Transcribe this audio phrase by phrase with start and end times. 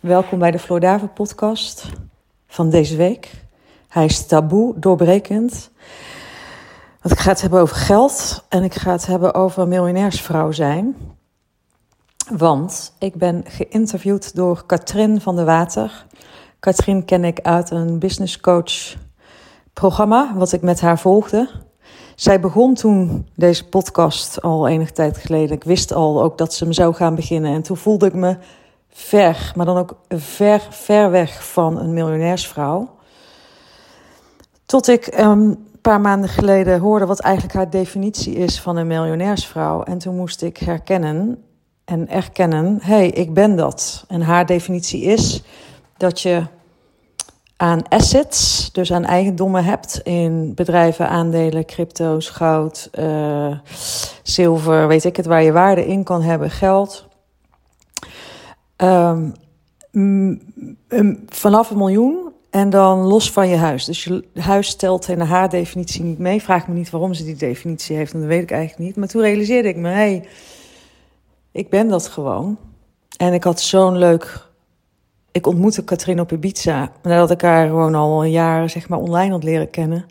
[0.00, 1.88] Welkom bij de Flordava podcast
[2.46, 3.30] van deze week.
[3.88, 5.70] Hij is taboe doorbrekend.
[7.02, 10.96] Want ik ga het hebben over geld en ik ga het hebben over miljonairsvrouw zijn.
[12.30, 16.06] Want ik ben geïnterviewd door Katrien van der Water.
[16.60, 18.94] Katrien ken ik uit een business coach
[19.72, 21.48] programma wat ik met haar volgde.
[22.14, 25.56] Zij begon toen deze podcast al enige tijd geleden.
[25.56, 27.54] Ik wist al ook dat ze hem zou gaan beginnen.
[27.54, 28.36] En toen voelde ik me
[28.90, 32.96] ver, maar dan ook ver, ver weg van een miljonairsvrouw.
[34.66, 39.82] Tot ik een paar maanden geleden hoorde wat eigenlijk haar definitie is van een miljonairsvrouw.
[39.82, 41.42] En toen moest ik herkennen
[41.84, 44.04] en erkennen: hé, hey, ik ben dat.
[44.08, 45.42] En haar definitie is
[45.96, 46.42] dat je
[47.56, 53.58] aan assets, dus aan eigendommen hebt in bedrijven, aandelen, crypto's, goud, uh,
[54.22, 57.07] zilver, weet ik het, waar je waarde in kan hebben, geld.
[58.82, 59.34] Um,
[61.28, 63.84] vanaf een miljoen en dan los van je huis.
[63.84, 66.42] Dus je huis stelt in haar definitie niet mee.
[66.42, 68.96] Vraag me niet waarom ze die definitie heeft, en dat weet ik eigenlijk niet.
[68.96, 70.28] Maar toen realiseerde ik me, hey,
[71.52, 72.58] ik ben dat gewoon.
[73.16, 74.46] En ik had zo'n leuk
[75.32, 76.92] ik ontmoette Katrien op Ibiza.
[77.02, 80.06] Nadat ik haar gewoon al een jaar zeg maar, online had leren kennen.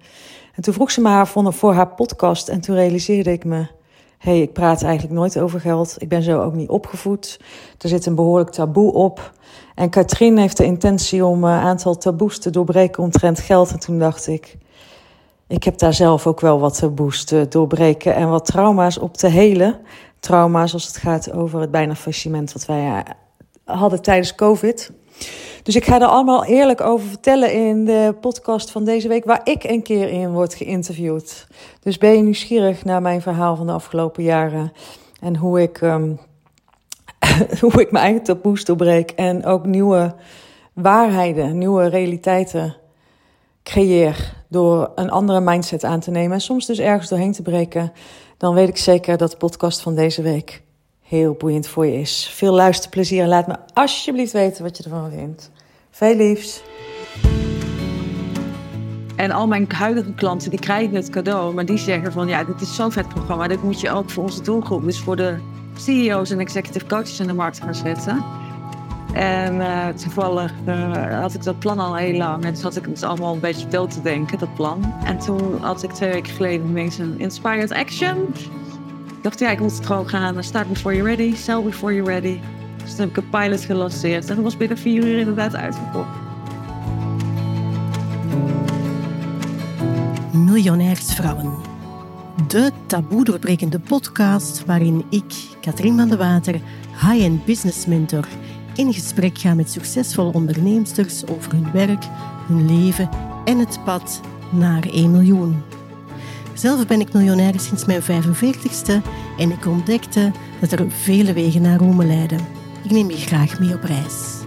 [0.56, 2.48] En toen vroeg ze me haar voor haar podcast.
[2.48, 3.68] En toen realiseerde ik me...
[4.18, 5.96] hey, ik praat eigenlijk nooit over geld.
[5.98, 7.40] Ik ben zo ook niet opgevoed.
[7.78, 9.32] Er zit een behoorlijk taboe op.
[9.76, 13.72] En Katrien heeft de intentie om een aantal taboes te doorbreken omtrent geld.
[13.72, 14.58] En toen dacht ik...
[15.48, 19.28] Ik heb daar zelf ook wel wat taboes te doorbreken en wat trauma's op te
[19.28, 19.80] helen.
[20.20, 23.04] Trauma's als het gaat over het bijna faillissement wat wij
[23.66, 24.92] hadden tijdens COVID.
[25.68, 29.42] Dus ik ga er allemaal eerlijk over vertellen in de podcast van deze week, waar
[29.44, 31.48] ik een keer in word geïnterviewd.
[31.80, 34.72] Dus ben je nieuwsgierig naar mijn verhaal van de afgelopen jaren
[35.20, 36.20] en hoe ik, um,
[37.62, 40.16] hoe ik mijn eigen taboes doorbreek en ook nieuwe
[40.74, 42.76] waarheden, nieuwe realiteiten
[43.64, 47.92] creëer door een andere mindset aan te nemen en soms dus ergens doorheen te breken,
[48.38, 50.62] dan weet ik zeker dat de podcast van deze week
[51.02, 52.30] heel boeiend voor je is.
[52.34, 55.52] Veel luisterplezier en laat me alsjeblieft weten wat je ervan vindt.
[55.98, 56.62] Veel liefs.
[59.16, 62.62] En al mijn huidige klanten die krijgen het cadeau, maar die zeggen van ja, dit
[62.62, 65.36] is zo'n vet programma, dit moet je ook voor onze doelgroep, dus voor de
[65.78, 68.24] CEO's en executive coaches in de markt gaan zetten.
[69.14, 72.46] En uh, toevallig uh, had ik dat plan al heel lang.
[72.46, 74.94] En toen had ik het allemaal een beetje dood te denken, dat plan.
[75.04, 78.34] En toen had ik twee weken geleden ineens een Inspired Action
[79.22, 80.44] dacht, ja, ik moet het gewoon gaan.
[80.44, 82.40] Start before you're ready, sell before you're ready.
[82.88, 84.30] Dus toen heb ik een pilot gelanceerd.
[84.30, 86.10] En dat was binnen vier uur inderdaad uitverkocht.
[90.32, 91.54] Miljonairsvrouwen.
[92.48, 96.54] De taboe doorbrekende podcast waarin ik, Katrien van de Water,
[96.92, 98.28] high-end business mentor,
[98.76, 102.04] in gesprek ga met succesvolle onderneemsters over hun werk,
[102.48, 103.10] hun leven
[103.46, 104.22] en het pad
[104.52, 105.62] naar 1 miljoen.
[106.54, 108.94] Zelf ben ik miljonair sinds mijn 45ste
[109.38, 112.58] en ik ontdekte dat er vele wegen naar Rome leiden.
[112.88, 114.44] Ik neem je graag mee op reis.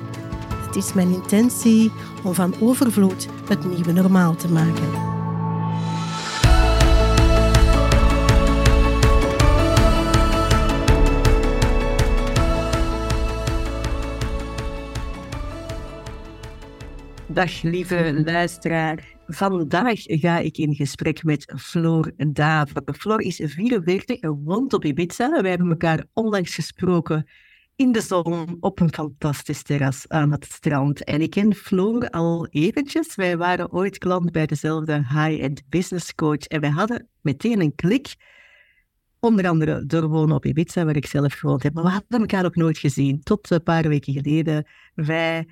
[0.66, 1.92] Het is mijn intentie
[2.24, 4.90] om van overvloed het nieuwe normaal te maken.
[17.26, 19.14] Dag lieve luisteraar.
[19.26, 22.82] Vandaag ga ik in gesprek met Floor Daver.
[22.98, 25.42] Floor is 44 en woont op Ibiza.
[25.42, 27.26] Wij hebben elkaar onlangs gesproken
[27.80, 31.04] in de zon op een fantastisch terras aan het strand.
[31.04, 33.14] En ik ken Floor al eventjes.
[33.14, 38.14] Wij waren ooit klant bij dezelfde high-end business coach en wij hadden meteen een klik.
[39.20, 41.74] Onder andere door wonen op Ibiza, waar ik zelf gewoond heb.
[41.74, 43.22] Maar we hadden elkaar ook nooit gezien.
[43.22, 44.66] Tot een paar weken geleden.
[44.94, 45.48] Wij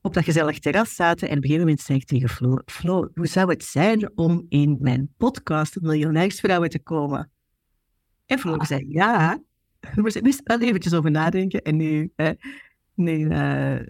[0.00, 3.08] op dat gezellig terras zaten en op een gegeven moment zei ik tegen Flo, Flo,
[3.14, 7.30] hoe zou het zijn om in mijn podcast Miljonairsvrouwen te komen?
[8.26, 8.66] En Flo ah.
[8.66, 9.42] zei, ja.
[9.80, 12.12] We moesten wel eventjes over nadenken en nu,
[12.94, 13.80] nu uh,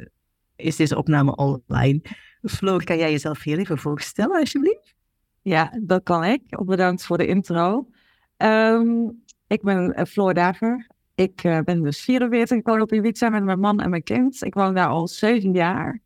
[0.56, 2.00] is deze opname online.
[2.42, 4.94] Floor, kan jij jezelf heel even voorstellen, alsjeblieft?
[5.42, 6.42] Ja, dat kan ik.
[6.64, 7.88] Bedankt voor de intro.
[8.37, 10.87] Um, ik ben uh, Floor Dager.
[11.14, 14.44] Ik uh, ben dus 44, ik woon op Ibiza met mijn man en mijn kind.
[14.44, 16.00] Ik woon daar al zeven jaar.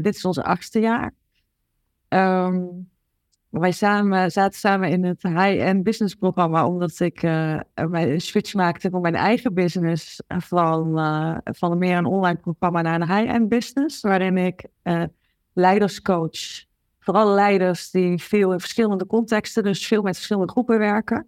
[0.00, 1.14] Dit is onze achtste jaar.
[2.08, 2.90] Um,
[3.50, 8.90] wij samen, zaten samen in het high-end business programma, omdat ik uh, een switch maakte
[8.90, 14.36] van mijn eigen business van, uh, meer een online programma naar een high-end business, waarin
[14.36, 14.64] ik
[15.52, 16.66] leiders coach.
[16.98, 21.26] Vooral leiders die veel in verschillende contexten, dus veel met verschillende groepen werken.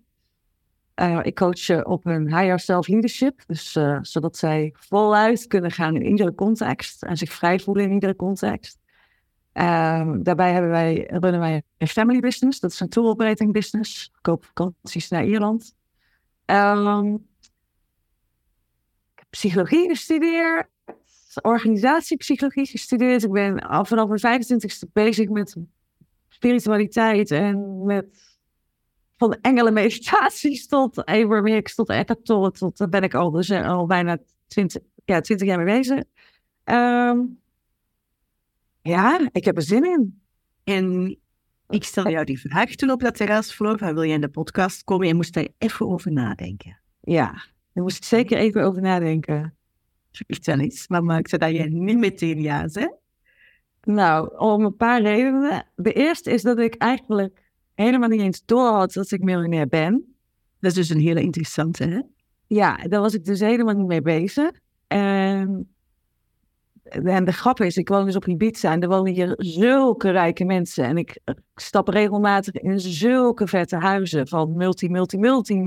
[1.01, 3.43] Uh, ik coach op een higher self-leadership.
[3.47, 7.03] Dus uh, zodat zij voluit kunnen gaan in iedere context.
[7.03, 8.79] En zich vrij voelen in iedere context.
[9.55, 12.61] Uh, daarbij hebben wij, runnen wij een family business.
[12.61, 14.13] Dat is een tour operating business.
[14.21, 15.75] Koop vakanties naar Ierland.
[16.47, 17.15] Um,
[19.13, 20.69] ik heb psychologie gestudeerd.
[21.43, 23.25] Organisatiepsychologie gestudeerd.
[23.25, 25.57] Ik ben al vanaf mijn 25ste bezig met
[26.29, 28.31] spiritualiteit en met
[29.21, 33.49] van engelen meditaties tot Abraham Hicks, tot Eckhart Tolle, tot daar ben ik al, dus
[33.49, 36.03] eh, al bijna 20, ja, 20 jaar mee bezig.
[36.65, 37.41] Um,
[38.83, 40.23] ja, ik heb er zin in.
[40.65, 41.19] En
[41.69, 44.85] ik stel jou die vraag toen op dat terrasvloer, van wil je in de podcast
[44.85, 45.07] komen?
[45.07, 46.81] Je moest daar even over nadenken.
[47.01, 47.33] Ja,
[47.73, 49.55] daar moest zeker even over nadenken.
[50.11, 52.99] Vertel eens, maar maakte dat je niet meteen ja zegt?
[53.83, 55.67] Nou, om een paar redenen.
[55.75, 57.43] De eerste is dat ik eigenlijk
[57.75, 60.15] helemaal niet eens door had dat ik miljonair ben.
[60.61, 62.01] Dat is dus een hele interessante, hè?
[62.47, 64.51] Ja, daar was ik dus helemaal niet mee bezig.
[64.87, 65.75] En,
[66.91, 70.45] en de grap is, ik woon dus op Ibiza en er wonen hier zulke rijke
[70.45, 70.85] mensen.
[70.85, 71.21] En ik
[71.55, 75.63] stap regelmatig in zulke vette huizen van multi, multi, multi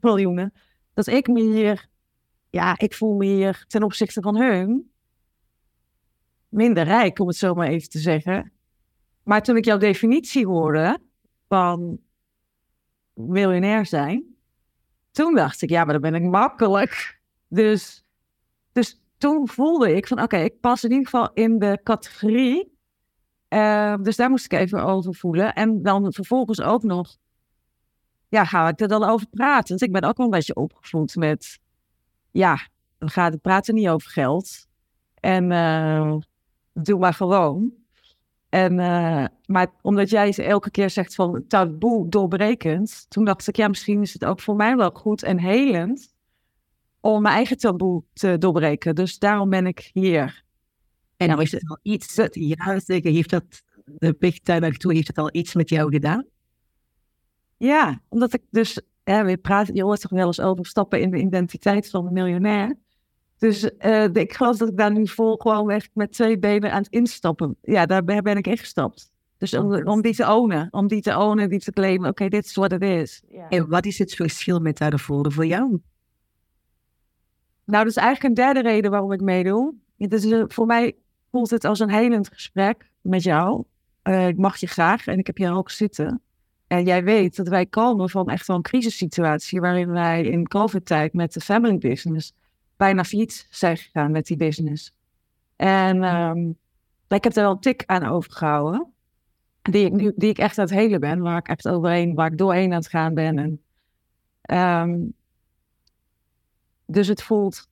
[0.00, 0.52] miljoenen.
[0.94, 1.88] Dat ik me hier,
[2.50, 4.90] ja, ik voel me hier ten opzichte van hun
[6.48, 8.52] minder rijk, om het zo maar even te zeggen.
[9.22, 10.98] Maar toen ik jouw definitie hoorde,
[11.48, 11.98] van
[13.14, 14.24] miljonair zijn.
[15.10, 17.20] Toen dacht ik, ja, maar dan ben ik makkelijk.
[17.48, 18.04] Dus,
[18.72, 22.78] dus toen voelde ik van, oké, ik pas in ieder geval in de categorie.
[23.48, 25.54] Uh, dus daar moest ik even over voelen.
[25.54, 27.16] En dan vervolgens ook nog,
[28.28, 29.68] ja, ga ik er dan over praten?
[29.68, 31.58] Want ik ben ook wel een beetje opgevoed met,
[32.30, 32.58] ja,
[32.98, 34.66] we gaan het praten niet over geld.
[35.20, 36.16] En uh,
[36.72, 37.72] doe maar gewoon.
[38.48, 43.68] En, uh, maar omdat jij elke keer zegt van taboe doorbrekend, toen dacht ik, ja,
[43.68, 46.13] misschien is het ook voor mij wel goed en helend
[47.04, 48.94] om mijn eigen taboe te doorbreken.
[48.94, 50.44] Dus daarom ben ik hier.
[51.16, 53.44] En nou is het al iets, ja, zeker, heeft dat,
[53.84, 56.26] de weg daar naartoe, heeft het al iets met jou gedaan?
[57.56, 61.10] Ja, omdat ik dus, ja, we praten, je hoort toch wel eens over stappen in
[61.10, 62.76] de identiteit van een miljonair.
[63.38, 66.82] Dus uh, ik geloof dat ik daar nu vol gewoon echt met twee benen aan
[66.82, 67.56] het instappen.
[67.62, 69.12] Ja, daar ben ik ingestapt.
[69.38, 72.44] Dus om, om die te ownen, om die te ownen, die te claimen, oké, dit
[72.44, 73.22] is wat het is.
[73.48, 75.80] En wat is het verschil met daarvoor voor jou?
[77.64, 79.74] Nou, dat is eigenlijk een derde reden waarom ik meedoe.
[79.98, 80.96] Het is, voor mij
[81.30, 83.64] voelt het als een helend gesprek met jou.
[84.02, 86.20] Uh, ik mag je graag en ik heb je ook zitten.
[86.66, 91.12] En jij weet dat wij komen van echt wel een crisissituatie waarin wij in COVID-tijd
[91.12, 92.32] met de family business
[92.76, 94.94] bijna failliet zijn gegaan met die business.
[95.56, 96.58] En um,
[97.08, 98.92] ik heb er wel een tik aan overgehouden.
[99.62, 102.32] Die ik, nu, die ik echt aan het helen ben, waar ik echt overheen, waar
[102.32, 103.60] ik doorheen aan het gaan ben.
[104.42, 105.14] En, um,
[106.86, 107.68] dus het voelt,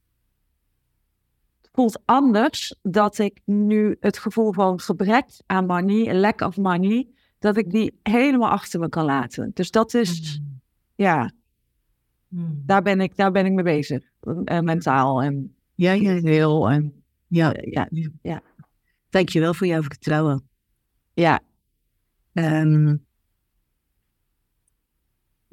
[1.61, 7.09] het voelt anders dat ik nu het gevoel van gebrek aan money, lack of money,
[7.39, 9.51] dat ik die helemaal achter me kan laten.
[9.55, 10.61] Dus dat is, mm.
[10.95, 11.31] ja,
[12.33, 12.63] Hmm.
[12.67, 14.03] Daar, ben ik, daar ben ik mee bezig.
[14.25, 16.15] Uh, mentaal en ja, ja.
[16.15, 16.71] heel.
[16.71, 17.89] En, ja, ja,
[18.23, 18.43] ja.
[19.11, 20.49] Dankjewel voor jouw vertrouwen.
[21.15, 21.41] Ja.
[22.33, 23.05] Um,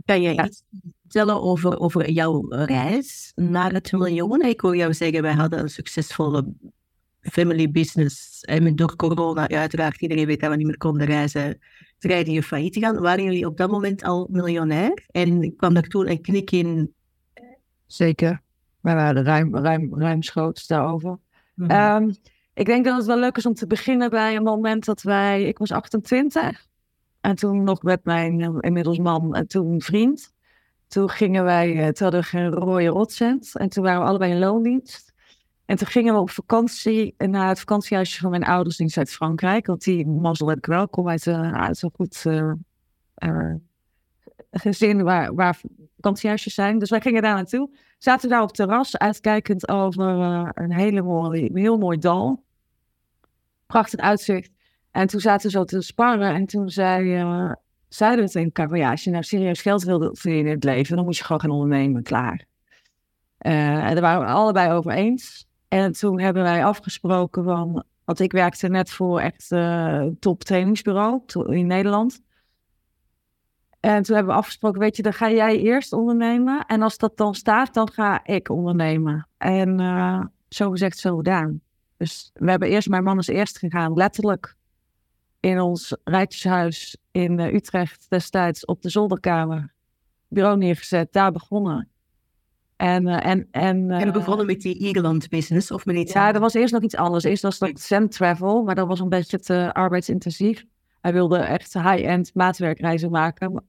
[0.05, 0.63] kan jij iets
[1.09, 4.41] vertellen over, over jouw reis naar het miljoen?
[4.41, 6.53] Ik hoor jou zeggen, wij hadden een succesvolle
[7.21, 8.41] family business.
[8.41, 11.59] En door corona, uiteraard, iedereen weet dat we niet meer konden reizen
[11.97, 12.99] dreigde je failliet te gaan.
[12.99, 15.05] Waren jullie op dat moment al miljonair?
[15.11, 16.93] En kwam er toen een knik in?
[17.85, 18.41] Zeker.
[18.81, 21.17] Wij waren ruim, ruim, ruimschoots daarover.
[21.55, 22.15] Mm um,
[22.53, 25.43] ik denk dat het wel leuk is om te beginnen bij een moment dat wij...
[25.43, 26.65] Ik was 28
[27.21, 30.33] en toen nog met mijn uh, inmiddels man en toen vriend.
[30.89, 33.55] Toen gingen wij, uh, toen hadden we geen rode rotcent.
[33.57, 35.13] En toen waren we allebei in loondienst.
[35.65, 39.65] En toen gingen we op vakantie naar het vakantiehuisje van mijn ouders in Zuid-Frankrijk.
[39.65, 40.87] Want die mazzel heb ik wel.
[40.87, 41.21] Kom uit,
[41.77, 43.53] zo'n goed uh,
[44.51, 45.59] gezin waar, waar
[45.95, 46.79] vakantiehuisjes zijn.
[46.79, 47.69] Dus wij gingen daar naartoe.
[47.97, 50.05] Zaten daar op terras, uitkijkend over
[50.53, 52.43] een hele mooie, heel mooi dal.
[53.65, 54.51] Prachtig uitzicht.
[54.91, 56.33] En toen zaten we zo te sparren.
[56.33, 57.23] En toen zei,
[57.89, 60.95] zeiden we tegen elkaar, ja, als je nou serieus geld wilde verdienen in het leven,
[60.95, 62.45] dan moet je gewoon gaan ondernemen, klaar.
[63.37, 65.47] en daar waren we allebei over eens.
[65.67, 71.21] En toen hebben wij afgesproken van, want ik werkte net voor echt uh, top trainingsbureau
[71.45, 72.21] in Nederland.
[73.79, 76.65] En toen hebben we afgesproken, weet je, dan ga jij eerst ondernemen.
[76.65, 79.27] En als dat dan staat, dan ga ik ondernemen.
[79.37, 81.61] En uh, zo gezegd, zo gedaan.
[81.97, 84.55] Dus we hebben eerst, mijn man is eerst gegaan, letterlijk
[85.39, 89.73] in ons rijtjeshuis in uh, Utrecht destijds op de zolderkamer.
[90.27, 91.89] bureau neergezet, daar begonnen.
[92.75, 96.39] En, uh, en, en, en begonnen met die Ierland business of met iets Ja, er
[96.39, 97.23] was eerst nog iets anders.
[97.23, 100.65] Eerst was dat Zen Travel, maar dat was een beetje te arbeidsintensief.
[101.01, 103.65] Hij wilde echt high-end maatwerkreizen maken.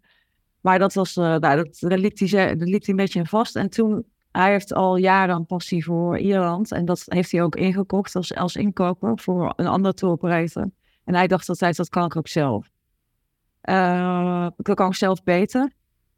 [0.60, 3.56] Maar dat was, uh, nou, dat, daar liep hij, liep hij een beetje in vast.
[3.56, 6.72] En toen, hij heeft al jaren een passie voor Ierland.
[6.72, 10.70] En dat heeft hij ook ingekocht als, als inkoper voor een ander tour operator.
[11.10, 12.70] En hij dacht altijd, dat kan ik ook zelf.
[13.64, 15.72] Uh, dat kan ik zelf beter.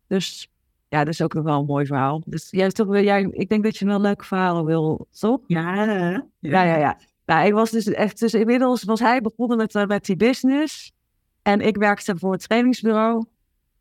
[0.06, 0.50] Dus
[0.88, 2.22] ja, dat is ook nog wel een mooi verhaal.
[2.26, 5.40] Dus jij, toch, jij, ik denk dat je wel leuke verhalen wil, toch?
[5.46, 6.62] Ja, ja, ja.
[6.62, 6.98] ja, ja.
[7.26, 10.92] Nou, ik was dus echt, dus inmiddels was hij begonnen met, uh, met die business.
[11.42, 13.24] En ik werkte voor het trainingsbureau.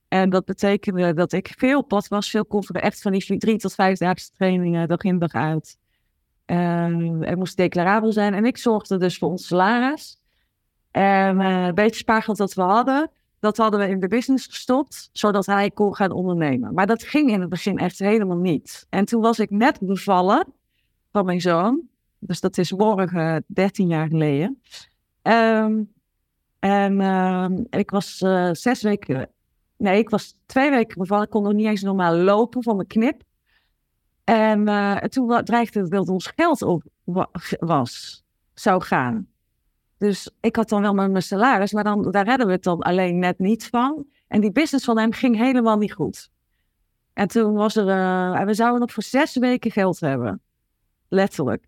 [0.08, 2.82] En dat betekende dat ik veel pad was, veel kofferen.
[2.82, 5.77] Echt van die drie tot vijfdaagse trainingen, dag in dag uit.
[6.46, 8.34] Uh, er moest declarabel zijn.
[8.34, 10.21] En ik zorgde dus voor ons salaris.
[10.91, 15.10] En uh, een beetje spaargeld dat we hadden, dat hadden we in de business gestopt,
[15.12, 16.74] zodat hij kon gaan ondernemen.
[16.74, 18.88] Maar dat ging in het begin echt helemaal niet.
[18.89, 20.53] En toen was ik net bevallen
[21.12, 21.81] van mijn zoon.
[22.19, 24.62] Dus dat is morgen 13 jaar geleden.
[25.21, 25.93] Um,
[26.60, 29.29] en uh, ik was uh, zes weken,
[29.77, 31.24] nee, ik was twee weken bevallen.
[31.24, 33.21] Ik kon nog niet eens normaal lopen van mijn knip.
[34.24, 34.65] En
[35.10, 36.83] toen dreigde het dat ons geld op
[37.60, 39.27] was, zou gaan.
[40.01, 43.20] Dus ik had dan wel mijn salaris, maar dan, daar redden we het dan alleen
[43.20, 44.05] net niet van.
[44.27, 46.29] En die business van hem ging helemaal niet goed.
[47.13, 50.41] En toen was er, uh, we zouden nog voor zes weken geld hebben.
[51.08, 51.65] Letterlijk.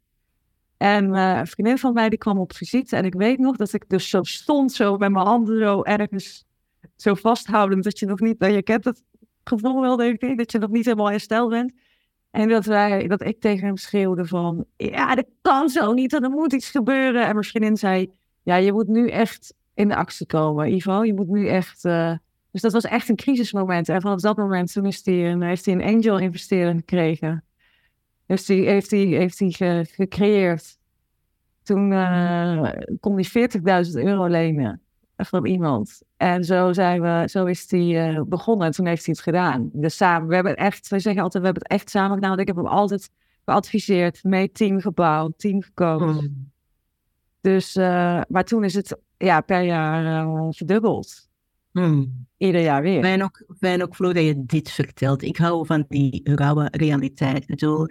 [0.77, 2.95] En uh, een vriendin van mij die kwam op visite.
[2.95, 6.45] En ik weet nog dat ik dus zo stond, zo met mijn handen zo ergens
[6.95, 7.83] zo vasthoudend.
[7.83, 9.03] Dat je nog niet, je kent het
[9.43, 11.73] gevoel wel, denk ik, dat je nog niet helemaal hersteld bent.
[12.31, 16.29] En dat, wij, dat ik tegen hem schreeuwde van, ja, dat kan zo niet, er
[16.29, 17.25] moet iets gebeuren.
[17.25, 18.11] En mijn vriendin zei,
[18.43, 21.03] ja, je moet nu echt in de actie komen, Ivo.
[21.03, 21.85] Je moet nu echt...
[21.85, 22.13] Uh...
[22.51, 23.89] Dus dat was echt een crisismoment.
[23.89, 27.43] En vanaf dat moment toen is hij een, heeft hij een angel investering gekregen.
[28.25, 29.43] Dus die heeft hij, heeft
[29.95, 30.77] gecreëerd.
[31.63, 32.69] Toen uh,
[32.99, 33.49] kon hij
[33.85, 34.81] 40.000 euro lenen
[35.17, 36.01] van iemand.
[36.17, 38.67] En zo, zijn we, zo is hij begonnen.
[38.67, 39.69] En toen heeft hij het gedaan.
[39.73, 42.29] Dus samen, we hebben echt, wij zeggen altijd, we hebben het echt samen gedaan.
[42.29, 43.09] Want ik heb hem altijd
[43.45, 46.52] geadviseerd, mee team gebouwd, team gekozen.
[47.43, 51.29] Dus, uh, maar toen is het ja, per jaar uh, verdubbeld.
[51.71, 52.27] Hmm.
[52.37, 53.01] Ieder jaar weer.
[53.01, 55.21] Fijn ook, fijn ook, Flo, dat je dit vertelt.
[55.21, 57.41] Ik hou van die rauwe realiteit.
[57.41, 57.87] Ik bedoel,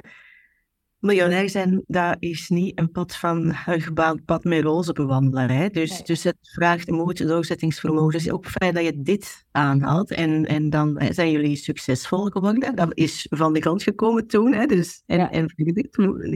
[0.99, 5.57] miljonair zijn, dat is niet een pad van een gebaand pad met roze bewandelen.
[5.57, 5.69] Hè?
[5.69, 6.03] Dus, nee.
[6.03, 8.13] dus het vraagt moed, doorzettingsvermogen.
[8.13, 10.11] Dus ook fijn dat je dit aanhaalt.
[10.11, 12.75] En, en dan zijn jullie succesvol geworden.
[12.75, 14.53] Dat is van de grond gekomen toen.
[14.53, 14.67] Hè?
[14.67, 15.31] Dus, en, ja.
[15.31, 15.53] en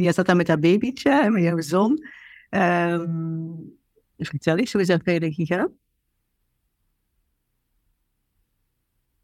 [0.03, 2.05] je zat dan met dat babytje en met jouw zoon.
[2.51, 3.79] Um,
[4.17, 5.73] vertel eens, hoe is dat verder gegaan?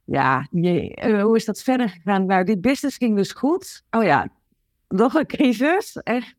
[0.05, 2.27] Ja, je, uh, hoe is dat verder gegaan?
[2.27, 3.85] Nou, die business ging dus goed.
[3.91, 4.29] Oh ja,
[4.89, 5.97] nog een crisis.
[5.97, 6.35] Echt.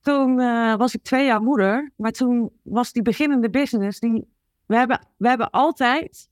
[0.00, 4.28] Toen uh, was ik twee jaar moeder, maar toen was die beginnende business, die,
[4.66, 6.30] we, hebben, we hebben altijd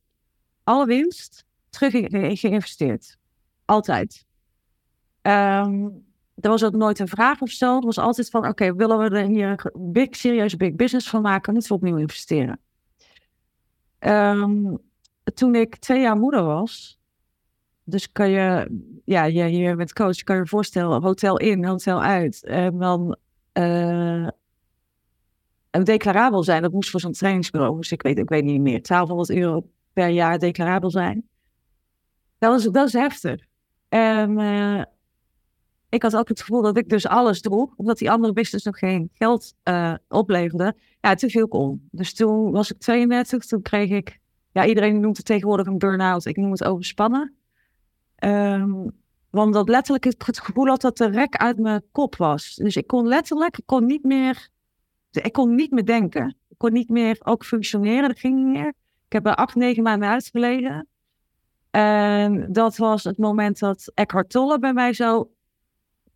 [0.64, 1.92] alle winst terug
[2.40, 3.18] geïnvesteerd.
[3.64, 4.26] Altijd.
[5.22, 6.05] Um,
[6.40, 7.74] er was ook nooit een vraag of zo.
[7.74, 11.54] Het was altijd van, oké, willen we er hier big, serieus big business van maken?
[11.54, 12.60] Niet voor opnieuw investeren.
[13.98, 14.78] Um,
[15.34, 17.00] toen ik twee jaar moeder was,
[17.84, 18.70] dus kan je,
[19.04, 22.44] ja, je hier met coach, kan je je voorstellen, hotel in, hotel uit.
[22.44, 23.16] En dan
[23.52, 24.28] uh,
[25.70, 29.30] declarabel zijn, dat moest voor zo'n trainingsbureau, dus ik weet, ik weet niet meer, 1200
[29.30, 31.28] euro per jaar declarabel zijn.
[32.38, 33.46] Dat is, dat is heftig.
[33.88, 34.82] En uh,
[35.88, 38.78] ik had ook het gevoel dat ik dus alles droeg, omdat die andere business nog
[38.78, 40.76] geen geld uh, opleverde.
[41.00, 41.88] Ja, toen viel ik om.
[41.90, 44.18] Dus toen was ik 32, toen kreeg ik,
[44.52, 46.24] ja, iedereen noemt het tegenwoordig een burn-out.
[46.24, 47.34] Ik noem het overspannen.
[48.24, 48.94] Um,
[49.30, 52.54] want dat letterlijk het gevoel had dat de rek uit mijn kop was.
[52.54, 54.48] Dus ik kon letterlijk, ik kon niet meer,
[55.10, 56.36] ik kon niet meer denken.
[56.48, 58.68] Ik kon niet meer ook functioneren, dat ging niet meer.
[59.06, 60.88] Ik heb er acht, negen maanden uitgelegen.
[61.70, 65.30] En dat was het moment dat Eckhart Tolle bij mij zo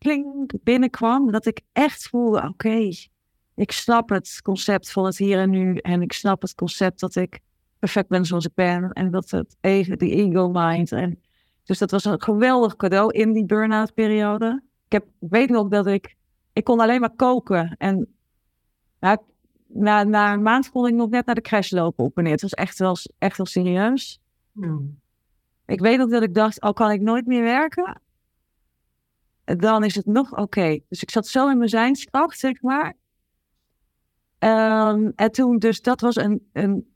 [0.01, 3.09] klink binnenkwam, dat ik echt voelde, oké, okay,
[3.55, 7.15] ik snap het concept van het hier en nu en ik snap het concept dat
[7.15, 7.41] ik
[7.79, 11.21] perfect ben zoals ik ben en dat het even de ego mind en
[11.65, 14.63] dus dat was een geweldig cadeau in die burn-out periode.
[14.87, 16.17] Ik, heb, ik weet nog dat ik,
[16.53, 18.15] ik kon alleen maar koken en
[19.01, 19.19] nou,
[19.67, 22.33] na, na een maand kon ik nog net naar de crash lopen op en neer.
[22.33, 24.21] Het was echt wel, echt wel serieus.
[24.53, 25.01] Hmm.
[25.67, 28.01] Ik weet ook dat ik dacht, al kan ik nooit meer werken,
[29.45, 30.79] dan is het nog oké.
[30.89, 32.95] Dus ik zat zo in mijn zijnskracht, zeg maar.
[34.39, 36.91] Um, en toen, dus dat was een, een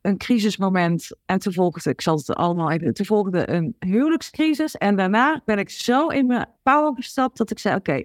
[0.00, 1.08] een crisismoment.
[1.24, 4.76] En toen volgde, ik zal het allemaal even, toen volgde een huwelijkscrisis.
[4.76, 8.04] En daarna ben ik zo in mijn power gestapt dat ik zei, oké,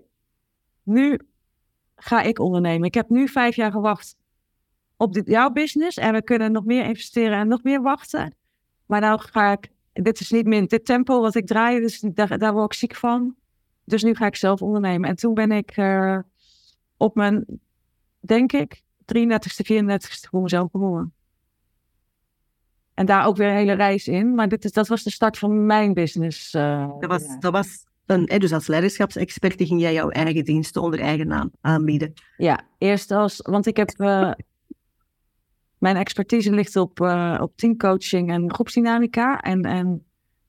[0.84, 1.20] nu
[1.96, 2.88] ga ik ondernemen.
[2.88, 4.16] Ik heb nu vijf jaar gewacht
[4.98, 5.98] op dit, jouw business.
[5.98, 8.36] En we kunnen nog meer investeren en nog meer wachten.
[8.86, 12.38] Maar nou ga ik, dit is niet meer dit tempo wat ik draai, dus daar,
[12.38, 13.36] daar word ik ziek van.
[13.86, 15.10] Dus nu ga ik zelf ondernemen.
[15.10, 16.20] En toen ben ik uh,
[16.98, 17.46] op mijn,
[18.20, 18.84] denk ik,
[19.18, 21.14] 33ste, 34ste voor mezelf begonnen.
[22.94, 24.36] En daar ook weer een hele reis in.
[24.36, 26.54] Maar dit is, dat was de start van mijn business.
[26.54, 31.00] Uh, dat was, dat was een, dus als leiderschapsexpert ging jij jouw eigen diensten onder
[31.00, 32.14] eigen naam aanbieden.
[32.38, 34.32] Ja, eerst als, want ik heb, uh,
[35.78, 39.40] mijn expertise ligt op, uh, op teamcoaching en groepsdynamica.
[39.42, 40.06] En, en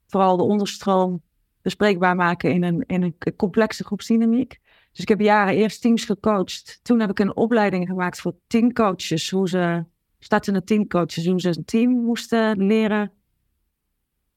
[0.07, 1.23] vooral de onderstroom
[1.65, 4.61] bespreekbaar maken in een, in een complexe groepsdynamiek.
[4.93, 6.81] Dus ik heb jaren eerst teams gecoacht.
[6.83, 9.31] Toen heb ik een opleiding gemaakt voor teamcoaches.
[9.31, 9.85] Hoe ze
[10.19, 13.13] startende teamcoaches, hoe ze een team moesten leren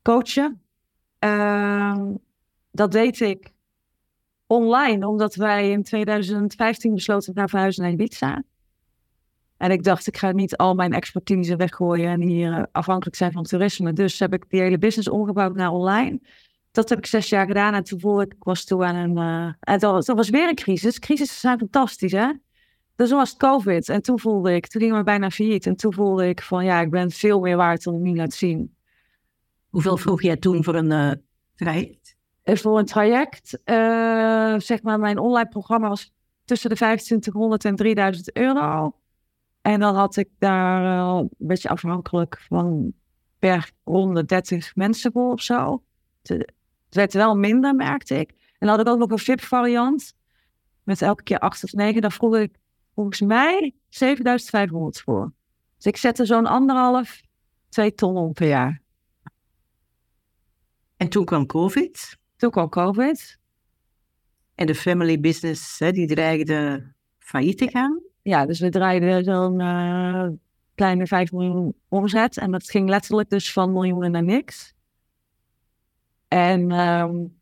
[0.01, 0.61] coachen.
[1.19, 1.99] Uh,
[2.71, 3.53] dat deed ik
[4.45, 8.43] online, omdat wij in 2015 besloten naar verhuizen naar Ibiza.
[9.57, 13.31] En ik dacht, ik ga niet al mijn expertise weggooien en hier eh, afhankelijk zijn
[13.31, 13.93] van toerisme.
[13.93, 16.19] Dus heb ik die hele business omgebouwd naar online
[16.77, 17.73] dat heb ik zes jaar gedaan.
[17.73, 19.17] En toen ik, was toen aan een.
[19.17, 20.99] Uh, en dat, dat, was weer een crisis.
[20.99, 22.31] Crises zijn fantastisch, hè?
[22.95, 23.89] Dus was het COVID.
[23.89, 25.65] En toen voelde ik, toen gingen we bijna failliet.
[25.65, 28.33] En toen voelde ik van ja, ik ben veel meer waard dan ik nu laat
[28.33, 28.75] zien.
[29.69, 31.11] Hoeveel vroeg jij toen voor een uh,
[31.55, 32.15] traject?
[32.43, 33.59] Uh, voor een traject,
[34.63, 36.13] zeg maar, mijn online programma was
[36.45, 38.95] tussen de 2500 en 3000 euro.
[39.61, 42.93] En dan had ik daar een beetje afhankelijk van
[43.39, 45.83] per ronde 30 mensen voor of zo.
[46.87, 48.29] Het werd wel minder, merkte ik.
[48.29, 50.13] En dan had ik ook nog een VIP-variant.
[50.83, 52.01] Met elke keer acht of negen.
[52.01, 52.55] Daar vroeg ik
[52.93, 55.31] volgens mij 7500 voor.
[55.75, 57.21] Dus ik zette zo'n anderhalf,
[57.69, 58.81] twee ton om per jaar.
[60.97, 62.17] En toen kwam COVID.
[62.35, 63.39] Toen kwam COVID.
[64.55, 68.01] En de family business, hè, die dreigde failliet te gaan.
[68.21, 70.27] Ja, dus we draaiden zo'n uh,
[70.75, 72.37] kleine 5 miljoen omzet.
[72.37, 74.73] En dat ging letterlijk dus van miljoenen naar niks.
[76.27, 77.39] En um,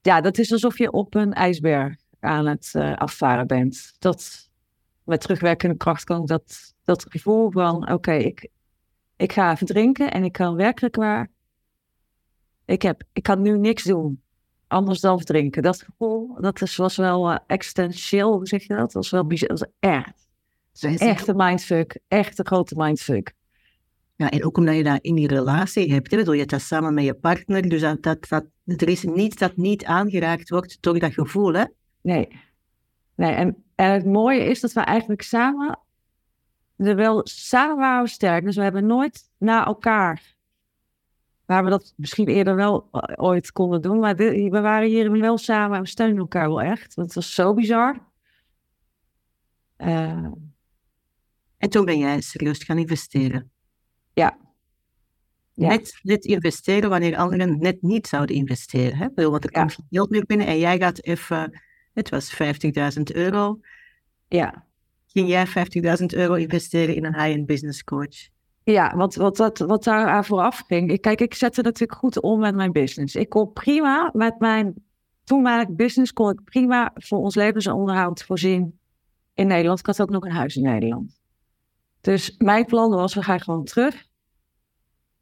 [0.00, 3.94] ja, dat is alsof je op een ijsberg aan het uh, afvaren bent.
[3.98, 4.50] Dat
[5.04, 8.48] met terugwerkende kracht kan dat, dat gevoel van: oké, okay, ik,
[9.16, 11.30] ik ga even drinken en ik kan werkelijk waar.
[12.64, 14.22] Ik, heb, ik kan nu niks doen
[14.72, 15.62] anders dan verdrinken.
[15.62, 18.78] Dat gevoel, dat is, was wel uh, existentieel, hoe zeg je dat?
[18.78, 20.28] Dat was wel bizar, dat was echt.
[21.00, 23.32] Echt een mindfuck, echt een grote mindfuck.
[24.22, 26.94] Ja, en ook omdat je dat in die relatie hebt, hè, je het dat samen
[26.94, 30.98] met je partner, dus dat, dat, dat, er is niets dat niet aangeraakt wordt door
[30.98, 31.64] dat gevoel, hè?
[32.00, 32.28] Nee.
[33.14, 35.78] Nee, en, en het mooie is dat we eigenlijk samen,
[36.76, 40.36] wel, samen waren we sterk, dus we hebben nooit na elkaar,
[41.46, 45.38] waar we dat misschien eerder wel eh, ooit konden doen, maar we waren hier wel
[45.38, 46.96] samen en we steunen elkaar wel echt.
[46.96, 48.10] Dat was zo bizar.
[49.78, 50.26] Uh,
[51.58, 53.51] en toen ben jij serieus gaan investeren.
[54.14, 54.38] Ja.
[55.54, 58.96] Net, net investeren wanneer anderen net niet zouden investeren.
[58.96, 59.30] Hè?
[59.30, 59.84] Want er komt ja.
[59.90, 61.60] geld meer binnen en jij gaat even,
[61.92, 62.42] het was
[62.96, 63.60] 50.000 euro.
[64.28, 64.66] Ja.
[65.06, 65.46] Ging jij
[66.00, 68.30] 50.000 euro investeren in een high-end business coach?
[68.64, 70.90] Ja, wat, wat, wat, wat daar vooraf ging.
[70.90, 73.14] Ik, kijk, ik zette natuurlijk goed om met mijn business.
[73.14, 74.74] Ik kon prima met mijn
[75.24, 78.78] toenmalige business, kon ik prima voor ons levensonderhoud voorzien
[79.34, 79.78] in Nederland.
[79.78, 81.21] Ik had ook nog een huis in Nederland.
[82.02, 84.06] Dus mijn plan was, we gaan gewoon terug.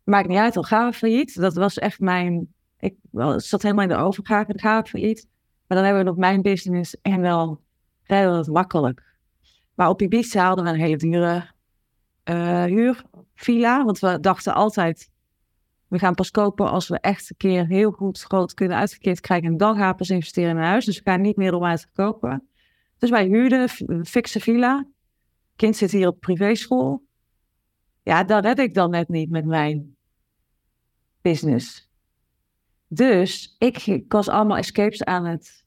[0.04, 1.40] Maakt niet uit, al gaan we failliet.
[1.40, 2.54] Dat was echt mijn...
[2.78, 2.96] Ik
[3.36, 5.28] zat helemaal in de overgave, dan gaan we failliet.
[5.66, 7.60] Maar dan hebben we nog mijn business en wel
[8.02, 9.02] redelijk makkelijk.
[9.74, 11.50] Maar op Ibiza hadden we een hele dure
[12.24, 13.84] uh, huurvilla.
[13.84, 15.10] Want we dachten altijd,
[15.88, 19.48] we gaan pas kopen als we echt een keer heel goed groot kunnen uitgekeerd krijgen.
[19.48, 20.84] En dan gaan we pas investeren in een huis.
[20.84, 22.48] Dus we gaan niet meer om uit te kopen.
[22.98, 24.86] Dus wij huurden een fikse villa
[25.60, 27.02] kind zit hier op privéschool.
[28.02, 29.96] Ja, dat red ik dan net niet met mijn
[31.20, 31.90] business.
[32.86, 35.64] Dus ik, ik was allemaal escapes aan het.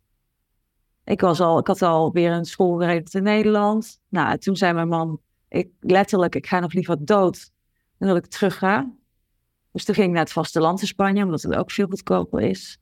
[1.04, 4.02] Ik, was al, ik had al weer een school geregeld in Nederland.
[4.10, 7.52] Nou, toen zei mijn man, ik, letterlijk, ik ga nog liever dood
[7.98, 8.92] dan dat ik terug ga.
[9.72, 12.80] Dus toen ging ik naar het vasteland in Spanje, omdat het ook veel goedkoper is.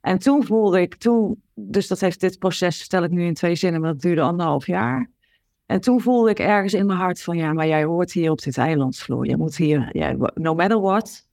[0.00, 3.54] En toen voelde ik, toen, dus dat heeft dit proces, stel ik nu in twee
[3.54, 5.12] zinnen, maar dat duurde anderhalf jaar.
[5.66, 8.42] En toen voelde ik ergens in mijn hart van ja, maar jij hoort hier op
[8.42, 9.26] dit eiland, Floor.
[9.26, 11.26] Je moet hier, no matter what,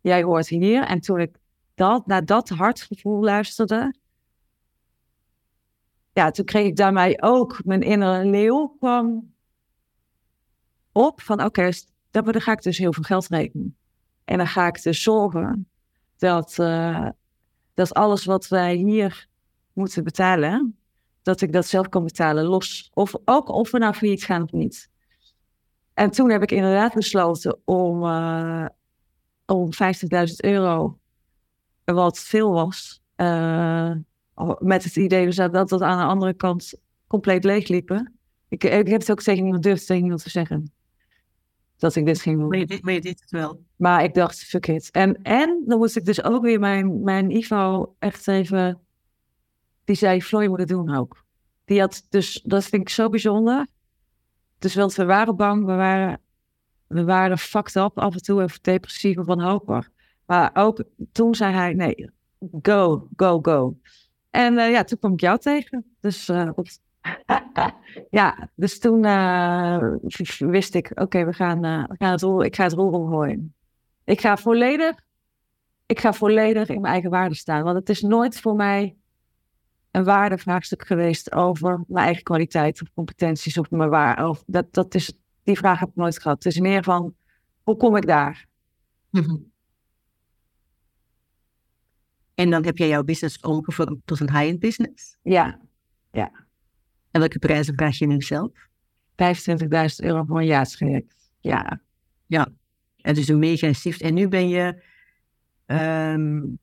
[0.00, 0.84] jij hoort hier.
[0.84, 1.36] En toen ik
[1.74, 3.94] dat, naar dat hartgevoel luisterde,
[6.12, 9.32] ja, toen kreeg ik daarmee ook mijn innere leeuw kwam
[10.92, 11.70] op van oké,
[12.10, 13.76] dan ga ik dus heel veel geld rekenen.
[14.24, 15.68] En dan ga ik dus zorgen
[16.16, 17.08] dat, uh,
[17.74, 19.28] dat alles wat wij hier
[19.72, 20.78] moeten betalen,
[21.24, 22.90] dat ik dat zelf kan betalen, los.
[22.94, 24.90] Of ook of we nou failliet gaan of niet.
[25.94, 28.66] En toen heb ik inderdaad besloten om, uh,
[29.46, 30.98] om 50.000 euro,
[31.84, 33.90] wat veel was, uh,
[34.58, 36.74] met het idee dus dat dat aan de andere kant
[37.06, 38.18] compleet leegliepen.
[38.48, 40.72] Ik, ik heb het ook tegen niemand durfde tegen niemand te zeggen.
[41.76, 42.48] Dat ik dit ging doen.
[42.48, 43.62] Maar je, maar je deed het wel.
[43.76, 44.90] Maar ik dacht, fuck it.
[44.90, 48.83] En, en dan moest ik dus ook weer mijn, mijn Ivo echt even...
[49.84, 51.24] Die zei, Floor, je moet het doen ook.
[51.64, 53.66] Die had dus, dat vind ik zo bijzonder.
[54.58, 56.20] Dus want we waren bang, we waren,
[56.86, 59.90] we waren fucked up af en toe, even depressief of wanhopig.
[60.26, 62.10] Maar ook toen zei hij, nee,
[62.62, 63.78] go, go, go.
[64.30, 65.96] En uh, ja, toen kwam ik jou tegen.
[66.00, 66.48] Dus uh,
[68.10, 69.94] ja, dus toen uh,
[70.38, 73.54] wist ik, oké, we gaan, we gaan het roer, ik ga het roer omgooien.
[74.04, 74.94] Ik ga volledig,
[75.86, 77.62] ik ga volledig in mijn eigen waarde staan.
[77.62, 78.96] Want het is nooit voor mij
[79.94, 84.28] een waardevraagstuk geweest over mijn eigen kwaliteit of competenties of mijn waar.
[84.28, 86.44] Of dat, dat is, die vraag heb ik nooit gehad.
[86.44, 87.14] Het is meer van,
[87.62, 88.46] hoe kom ik daar?
[89.10, 89.52] Mm
[92.34, 95.16] En dan heb jij jouw business omgevormd tot een high-end business?
[95.22, 95.60] Ja,
[96.10, 96.30] ja.
[97.10, 98.52] En welke prijzen vraag je nu zelf?
[98.52, 99.16] 25.000
[99.96, 101.32] euro voor een jaartraject.
[101.40, 101.80] Ja.
[102.26, 102.48] Ja.
[102.96, 104.00] En dus een mega shift.
[104.00, 104.82] En nu ben je
[105.66, 106.58] um,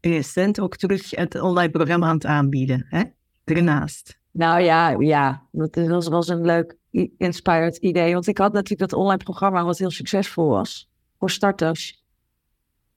[0.00, 3.02] recent ook terug het online programma aan het aanbieden, hè?
[3.44, 4.18] Daarnaast.
[4.30, 5.42] Nou ja, ja.
[5.52, 6.76] Dat was, een leuk
[7.18, 8.12] inspired idee.
[8.12, 10.90] Want ik had natuurlijk dat online programma wat heel succesvol was.
[11.18, 12.04] Voor starters.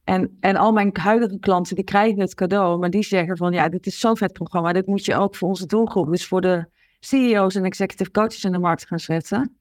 [0.04, 2.80] En, en al mijn huidige klanten, die krijgen het cadeau.
[2.80, 4.74] Maar die zeggen van, ja, dit is zo'n vet programma.
[4.74, 6.10] Dit moet je ook voor onze doelgroep.
[6.10, 6.66] Dus voor de
[7.00, 9.58] CEO's en executive coaches in de markt gaan zetten.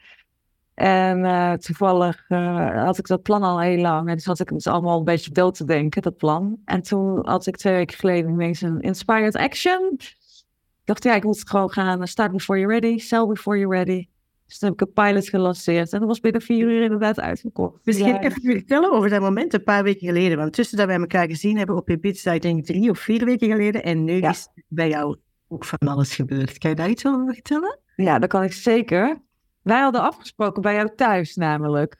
[0.80, 4.08] En uh, toevallig uh, had ik dat plan al heel lang.
[4.08, 6.58] En dus had ik het allemaal een beetje dood te denken, dat plan.
[6.64, 9.96] En toen had ik twee weken geleden ineens een inspired action.
[9.98, 12.06] Ik dacht, ja, ik moet het gewoon gaan.
[12.06, 14.08] Start before you're ready, sell before you're ready.
[14.46, 15.92] Dus toen heb ik een pilot gelanceerd.
[15.92, 17.80] En dat was binnen vier uur inderdaad uitgekocht.
[17.84, 18.20] Misschien ja.
[18.20, 20.38] even vertellen over dat moment een paar weken geleden.
[20.38, 21.98] Want tussen dat wij elkaar gezien hebben op je
[22.40, 23.82] denk ik drie of vier weken geleden.
[23.82, 25.16] En nu is bij jou
[25.48, 26.58] ook van alles gebeurd.
[26.58, 27.78] Kan je daar iets over vertellen?
[27.96, 29.20] Ja, dat kan ik zeker.
[29.62, 31.98] Wij hadden afgesproken bij jou thuis namelijk.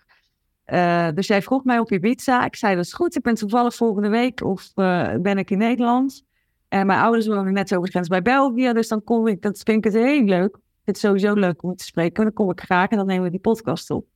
[0.67, 2.45] Uh, dus jij vroeg mij op Ibiza.
[2.45, 3.17] Ik zei, dat is goed.
[3.17, 6.25] Ik ben toevallig volgende week of uh, ben ik in Nederland.
[6.69, 8.73] En mijn ouders wonen net over de grens bij België.
[8.73, 10.59] Dus dan kom ik, dat vind ik het heel leuk.
[10.85, 12.25] Het sowieso leuk om te spreken.
[12.25, 14.07] Dan kom ik graag en dan nemen we die podcast op.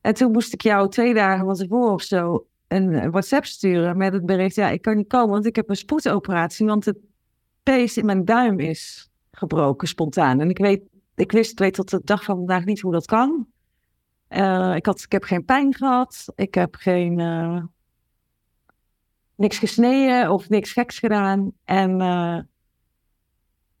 [0.00, 4.12] En toen moest ik jou twee dagen van tevoren of zo een WhatsApp sturen met
[4.12, 4.54] het bericht.
[4.54, 6.66] Ja, ik kan niet komen, want ik heb een spoedoperatie.
[6.66, 6.98] Want het
[7.62, 10.40] pees in mijn duim is gebroken spontaan.
[10.40, 10.82] En ik weet
[11.20, 13.46] ik wist, weet tot de dag van vandaag niet hoe dat kan.
[14.28, 16.32] Uh, ik, had, ik heb geen pijn gehad.
[16.34, 17.18] Ik heb geen.
[17.18, 17.62] Uh,
[19.34, 21.52] niks gesneden of niks geks gedaan.
[21.64, 21.90] En.
[21.90, 22.38] Uh,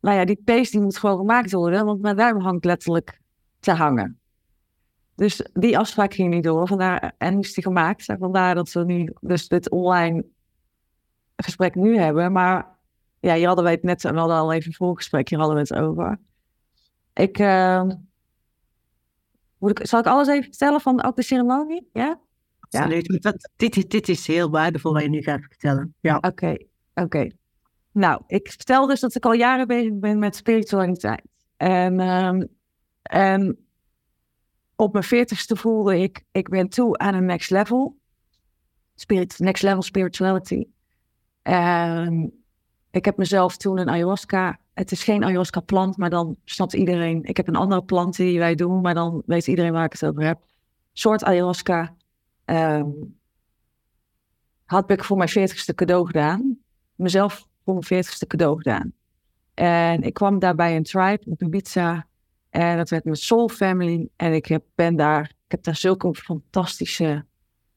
[0.00, 3.20] nou ja, die paste die moet gewoon gemaakt worden, want mijn duim hangt letterlijk
[3.58, 4.20] te hangen.
[5.14, 6.66] Dus die afspraak ging niet door.
[6.66, 8.08] Vandaar, en is die gemaakt.
[8.08, 10.24] En vandaar dat we nu dus dit online
[11.36, 12.32] gesprek nu hebben.
[12.32, 12.78] Maar
[13.20, 15.62] ja, hier hadden wij het net, we hadden al even een voorgesprek, hier hadden we
[15.62, 16.18] het over.
[17.12, 17.82] Ik, uh,
[19.58, 21.88] moet ik, zal ik alles even vertellen van ook de ceremonie?
[21.92, 22.20] Ja?
[22.60, 23.18] Absoluut.
[23.22, 23.34] Ja.
[23.56, 25.94] Dit, dit is heel waardevol wat je nu gaat vertellen.
[26.00, 26.16] Ja.
[26.16, 27.02] Oké, okay, oké.
[27.02, 27.32] Okay.
[27.92, 31.22] Nou, ik vertel dus dat ik al jaren bezig ben met spiritualiteit.
[31.56, 32.48] En, um,
[33.02, 33.58] en
[34.76, 37.98] op mijn veertigste voelde ik, ik ben toe aan een next level.
[38.94, 40.66] Spirit, next level spirituality.
[41.42, 42.32] En
[42.90, 47.24] ik heb mezelf toen een ayahuasca het is geen ayahuasca-plant, maar dan snapt iedereen.
[47.24, 50.04] Ik heb een andere plant die wij doen, maar dan weet iedereen waar ik het
[50.04, 50.42] over heb.
[50.92, 51.94] Soort ayahuasca.
[52.44, 53.18] Um,
[54.64, 56.58] had ik voor mijn veertigste cadeau gedaan.
[56.94, 58.92] Mezelf voor mijn veertigste cadeau gedaan.
[59.54, 62.06] En ik kwam daar bij een tribe op Ibiza.
[62.50, 64.08] En dat werd mijn Soul Family.
[64.16, 67.24] En ik heb, ben daar, ik heb daar zulke fantastische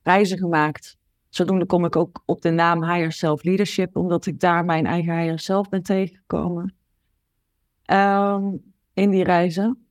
[0.02, 0.98] reizen gemaakt.
[1.30, 5.18] Zodoende kom ik ook op de naam Higher Self Leadership, omdat ik daar mijn eigen
[5.18, 6.76] Higher Self ben tegengekomen.
[7.86, 9.88] Um, in die reizen.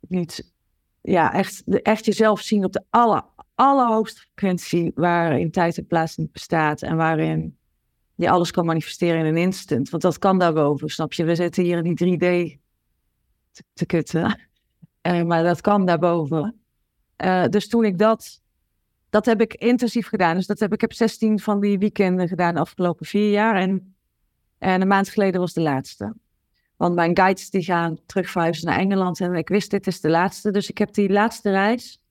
[0.00, 0.52] Niet,
[1.00, 3.24] ja, echt, echt jezelf zien op de aller,
[3.54, 7.58] allerhoogste frequentie waarin tijd en plaats niet bestaat en waarin
[8.14, 9.90] je alles kan manifesteren in een instant.
[9.90, 11.24] Want dat kan daarboven, snap je?
[11.24, 12.58] We zitten hier in die 3D
[13.50, 14.40] te, te kutten.
[15.02, 16.60] Uh, maar dat kan daarboven.
[17.24, 18.40] Uh, dus toen ik dat,
[19.10, 20.36] dat heb ik intensief gedaan.
[20.36, 23.56] Dus dat heb ik heb 16 van die weekenden gedaan de afgelopen vier jaar.
[23.56, 23.94] En,
[24.58, 26.14] en een maand geleden was de laatste.
[26.80, 29.20] Want mijn guides die gaan terug verhuizen naar Engeland.
[29.20, 30.50] En ik wist, dit is de laatste.
[30.50, 32.02] Dus ik heb die laatste reis.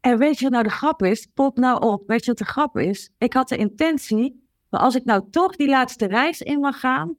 [0.00, 1.26] En weet je wat nou de grap is?
[1.34, 2.02] Pop nou op.
[2.06, 3.10] Weet je wat de grap is?
[3.18, 7.16] Ik had de intentie, maar als ik nou toch die laatste reis in mag gaan,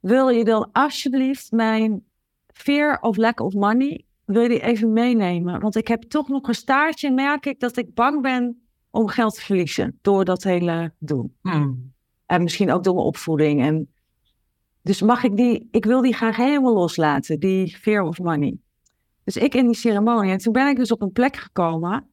[0.00, 2.04] wil je dan alsjeblieft mijn
[2.46, 5.60] fear of lack of money, wil je die even meenemen?
[5.60, 9.34] Want ik heb toch nog een staartje, merk ik, dat ik bang ben om geld
[9.34, 11.36] te verliezen door dat hele doen.
[11.42, 11.92] Hmm.
[12.26, 13.62] En misschien ook door mijn opvoeding.
[13.62, 13.88] En
[14.82, 18.58] dus mag ik die, ik wil die graag helemaal loslaten, die fear of money.
[19.24, 20.32] Dus ik in die ceremonie.
[20.32, 22.10] En toen ben ik dus op een plek gekomen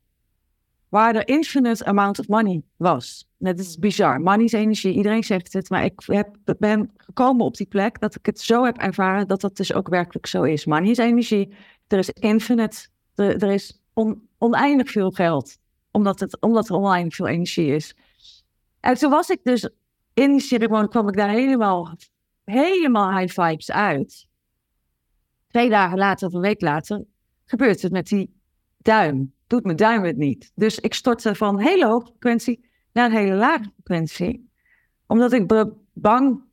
[0.89, 3.27] waar er infinite amount of money was.
[3.37, 4.21] Dat is bizar.
[4.21, 5.69] Money is energie, iedereen zegt het.
[5.69, 9.41] Maar ik heb, ben gekomen op die plek dat ik het zo heb ervaren dat
[9.41, 10.65] dat dus ook werkelijk zo is.
[10.65, 11.53] Money is energie.
[11.87, 15.57] Er is infinite, er, er is on, oneindig veel geld.
[15.91, 17.95] Omdat, het, omdat er oneindig veel energie is.
[18.79, 19.69] En toen was ik dus
[20.13, 21.95] in die ceremonie, kwam ik daar helemaal,
[22.51, 24.27] helemaal high vibes uit.
[25.47, 27.05] Twee dagen later of een week later
[27.45, 28.41] gebeurt het met die
[28.77, 29.33] duim.
[29.47, 30.51] Doet mijn duim het niet.
[30.55, 34.49] Dus ik stortte van hele hoge frequentie naar een hele lage frequentie.
[35.07, 36.43] Omdat ik bang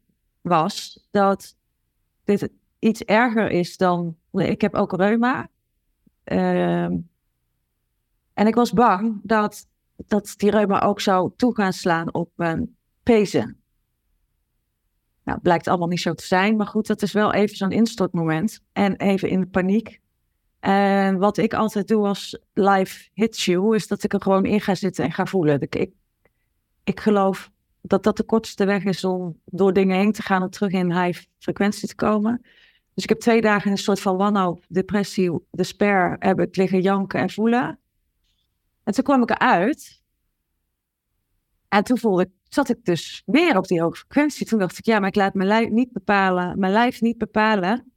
[0.41, 1.57] was dat
[2.25, 4.17] dit iets erger is dan.
[4.33, 5.49] Ik heb ook reuma.
[6.25, 6.97] Ehm,
[8.33, 12.77] en ik was bang dat, dat die reuma ook zou toe gaan slaan op mijn
[13.03, 13.64] pezen.
[15.25, 16.57] Nou, blijkt allemaal niet zo te zijn.
[16.57, 18.61] Maar goed, dat is wel even zo'n instortmoment.
[18.73, 20.01] En even in paniek.
[20.61, 24.61] En wat ik altijd doe als live hits you, is dat ik er gewoon in
[24.61, 25.61] ga zitten en ga voelen.
[25.61, 25.91] Ik,
[26.85, 30.51] ik, geloof dat dat de kortste weg is om door dingen heen te gaan en
[30.51, 32.41] terug in high frequentie te komen.
[32.95, 36.81] Dus ik heb twee dagen in een soort van wanhoop, depressie, despair heb ik liggen
[36.81, 37.79] janken en voelen.
[38.85, 40.03] En toen kwam ik eruit.
[41.69, 44.47] En toen voelde ik, zat ik dus weer op die hoge frequentie.
[44.47, 47.93] Toen dacht ik, ja, maar ik laat mijn lijf niet bepalen, mijn lijf niet bepalen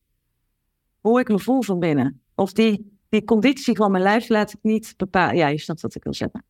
[1.00, 2.22] hoe ik me voel van binnen.
[2.36, 5.36] Of die, die conditie van mijn lijf laat ik niet bepalen.
[5.36, 6.46] Ja, je snapt wat ik wil zeggen.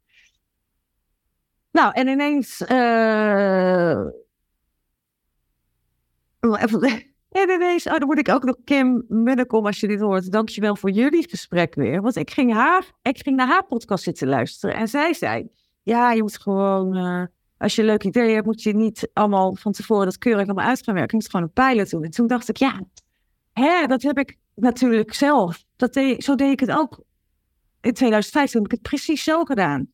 [1.71, 2.61] Nou, en ineens.
[2.61, 4.05] Uh...
[7.29, 10.31] En ineens, oh, dan moet ik ook nog Kim Munnekom, als je dit hoort.
[10.31, 12.01] Dankjewel voor jullie gesprek weer.
[12.01, 14.75] Want ik ging, haar, ik ging naar haar podcast zitten luisteren.
[14.75, 15.49] En zij zei:
[15.83, 16.97] Ja, je moet gewoon.
[16.97, 17.23] Uh,
[17.57, 20.65] als je een leuk idee hebt, moet je niet allemaal van tevoren dat keurig allemaal
[20.65, 21.17] uit gaan werken.
[21.17, 22.03] Je moet gewoon een pilot doen.
[22.03, 22.81] En toen dacht ik: Ja,
[23.53, 25.63] hè, dat heb ik natuurlijk zelf.
[25.75, 27.03] Dat deed, zo deed ik het ook.
[27.81, 29.91] In 2015 heb ik het precies zo gedaan.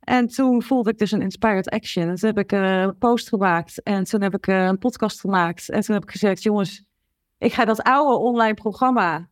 [0.00, 2.08] En toen voelde ik dus een inspired action.
[2.08, 3.82] En toen heb ik eh, een post gemaakt.
[3.82, 5.70] En toen heb ik eh, een podcast gemaakt.
[5.70, 6.84] En toen heb ik gezegd, jongens,
[7.38, 9.28] ik ga dat oude online programma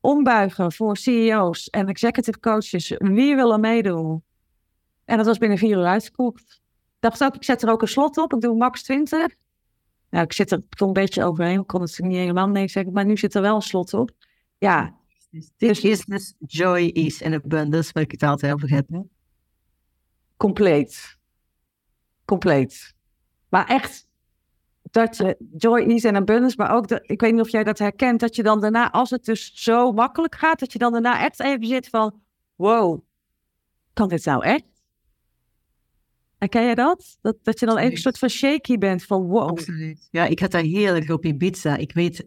[0.00, 2.94] ombuigen voor CEO's en executive coaches.
[2.98, 4.22] Wie wil er meedoen?
[5.08, 6.60] En dat was binnen vier uur uitgekocht.
[6.94, 8.34] Ik dacht ook, ik zet er ook een slot op.
[8.34, 9.34] Ik doe max 20.
[10.10, 11.60] Nou, ik zit er toch een beetje overheen.
[11.60, 14.10] Ik kon het niet helemaal nee zeggen, maar nu zit er wel een slot op.
[14.58, 14.96] Ja.
[15.56, 18.86] This business, joy, ease en abundance, waar ik het altijd over heb.
[20.36, 21.18] Compleet.
[22.24, 22.94] Compleet.
[23.48, 24.06] Maar echt,
[24.82, 27.78] dat je joy, ease en abundance, maar ook, de, ik weet niet of jij dat
[27.78, 31.24] herkent, dat je dan daarna, als het dus zo makkelijk gaat, dat je dan daarna
[31.24, 32.20] echt even zit van,
[32.54, 33.00] wow,
[33.92, 34.64] kan dit nou echt?
[36.38, 37.18] Herken jij dat?
[37.20, 37.36] dat?
[37.42, 39.48] Dat je dan even een soort van shaky bent van wow.
[39.48, 40.08] Absoluut.
[40.10, 41.76] Ja, ik had daar heel erg op Ibiza.
[41.76, 42.26] Ik weet, dat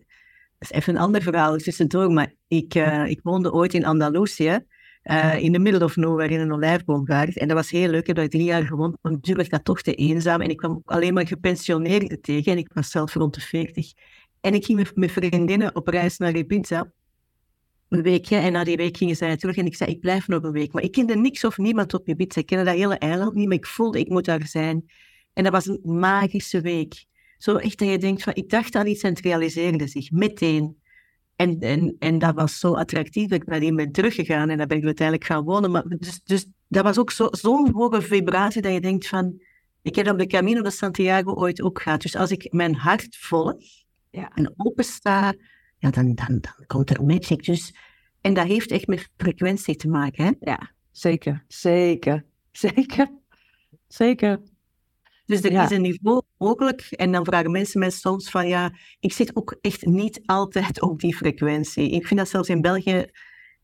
[0.59, 4.59] is even een ander verhaal tussendoor, maar ik, uh, ik woonde ooit in Andalusië.
[5.03, 7.37] Uh, in de middle of nowhere in een olijfboomgaard.
[7.37, 7.99] En dat was heel leuk.
[7.99, 8.97] Ik heb daar drie jaar gewoond.
[9.01, 10.41] Maar natuurlijk dat toch te eenzaam.
[10.41, 12.51] En ik kwam ook alleen maar gepensioneerden tegen.
[12.51, 13.91] En ik was zelf rond de 40.
[14.41, 16.91] En ik ging met mijn vriendinnen op reis naar Ibiza
[17.91, 18.35] een weekje.
[18.35, 20.73] En na die week gingen zij terug en ik zei, ik blijf nog een week.
[20.73, 22.39] Maar ik kende niks of niemand op Ibiza.
[22.39, 24.85] Ik kende dat hele eiland niet, maar ik voelde, ik moet daar zijn.
[25.33, 27.05] En dat was een magische week.
[27.37, 30.77] Zo echt dat je denkt van, ik dacht aan iets en het realiseerde zich meteen.
[31.35, 34.77] En, en, en dat was zo attractief dat ik nadien ben teruggegaan en dan ben
[34.77, 35.71] ik uiteindelijk gaan wonen.
[35.71, 39.41] Maar dus, dus dat was ook zo'n zo hoge vibratie dat je denkt van,
[39.81, 42.01] ik heb op de Camino de Santiago ooit ook gehad.
[42.01, 43.53] Dus als ik mijn hart volg
[44.09, 44.31] ja.
[44.33, 45.33] en opensta,
[45.81, 47.45] ja, dan, dan, dan komt er magic.
[47.45, 47.75] Dus,
[48.21, 50.25] en dat heeft echt met frequentie te maken.
[50.25, 50.31] Hè?
[50.39, 53.07] Ja, zeker, zeker, zeker,
[53.87, 54.41] zeker.
[55.25, 56.81] Dus er is een niveau mogelijk.
[56.81, 60.99] En dan vragen mensen mij soms van, ja, ik zit ook echt niet altijd op
[60.99, 61.89] die frequentie.
[61.89, 63.05] Ik vind dat zelfs in België,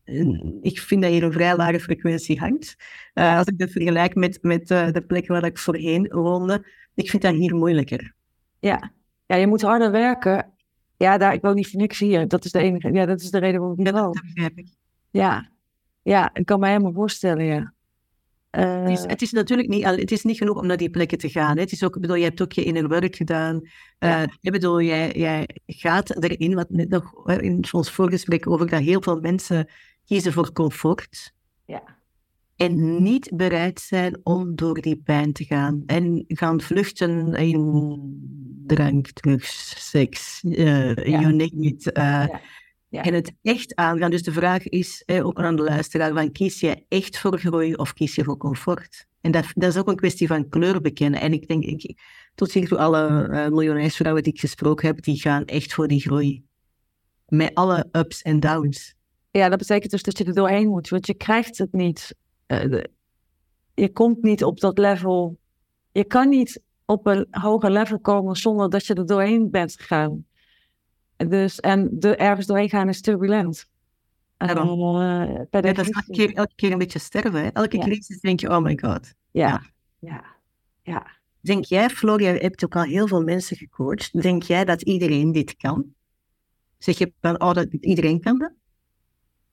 [0.04, 0.28] eh,
[0.60, 2.76] ik vind dat hier een vrij lage frequentie hangt.
[3.14, 7.10] Uh, als ik dat vergelijk met, met uh, de plek waar ik voorheen woonde, ik
[7.10, 8.14] vind dat hier moeilijker.
[8.60, 8.92] Ja,
[9.26, 10.56] ja je moet harder werken
[10.98, 12.28] ja, daar, ik woon niet voor niks hier.
[12.28, 12.92] Dat is de enige.
[12.92, 14.22] Ja, dat is de reden waarom ik niet woon.
[15.10, 15.48] Ja,
[16.02, 17.72] ja, ik kan me helemaal voorstellen, ja.
[18.50, 21.28] het, is, het is natuurlijk niet, het is niet genoeg om naar die plekken te
[21.28, 21.54] gaan.
[21.54, 21.62] Hè.
[21.62, 23.60] Het is ook, bedoel, je hebt ook je inner werk gedaan.
[23.98, 28.80] Uh, ik bedoel, jij, jij gaat erin, wat net nog in ons voorgesprek over dat
[28.80, 29.68] heel veel mensen
[30.04, 31.32] kiezen voor comfort.
[31.64, 31.97] Ja.
[32.58, 35.82] En niet bereid zijn om door die pijn te gaan.
[35.86, 38.00] En gaan vluchten in
[38.66, 41.20] drank, drugs, seks, uh, ja.
[41.20, 41.86] you name it.
[41.86, 42.40] Uh, ja.
[42.90, 43.02] Ja.
[43.02, 44.10] En het echt aangaan.
[44.10, 47.74] Dus de vraag is, eh, ook aan de luisteraar, van, kies je echt voor groei
[47.74, 49.06] of kies je voor comfort?
[49.20, 51.20] En dat, dat is ook een kwestie van kleur bekennen.
[51.20, 52.00] En ik denk, ik,
[52.34, 56.44] tot hiertoe alle uh, miljonairsvrouwen die ik gesproken heb, die gaan echt voor die groei.
[57.26, 58.94] Met alle ups en downs.
[59.30, 62.14] Ja, dat betekent dus dat je er doorheen moet, want je krijgt het niet.
[62.48, 62.82] Uh,
[63.74, 65.38] je komt niet op dat level.
[65.92, 70.26] Je kan niet op een hoger level komen zonder dat je er doorheen bent gegaan.
[71.16, 73.68] Dus, en de, ergens doorheen gaan is turbulent.
[74.38, 77.42] Ja, dan, uh, ja, dat is elke keer, elke keer een beetje sterven.
[77.42, 77.48] Hè?
[77.48, 77.84] Elke ja.
[77.84, 79.14] crisis denk je, oh my god.
[79.30, 79.62] Ja,
[79.98, 80.24] ja,
[80.82, 81.06] ja.
[81.40, 84.22] Denk jij, Floor, je hebt ook al heel veel mensen gecoacht.
[84.22, 85.94] Denk jij dat iedereen dit kan?
[86.78, 88.52] Zeg je oh, dat iedereen kan dat?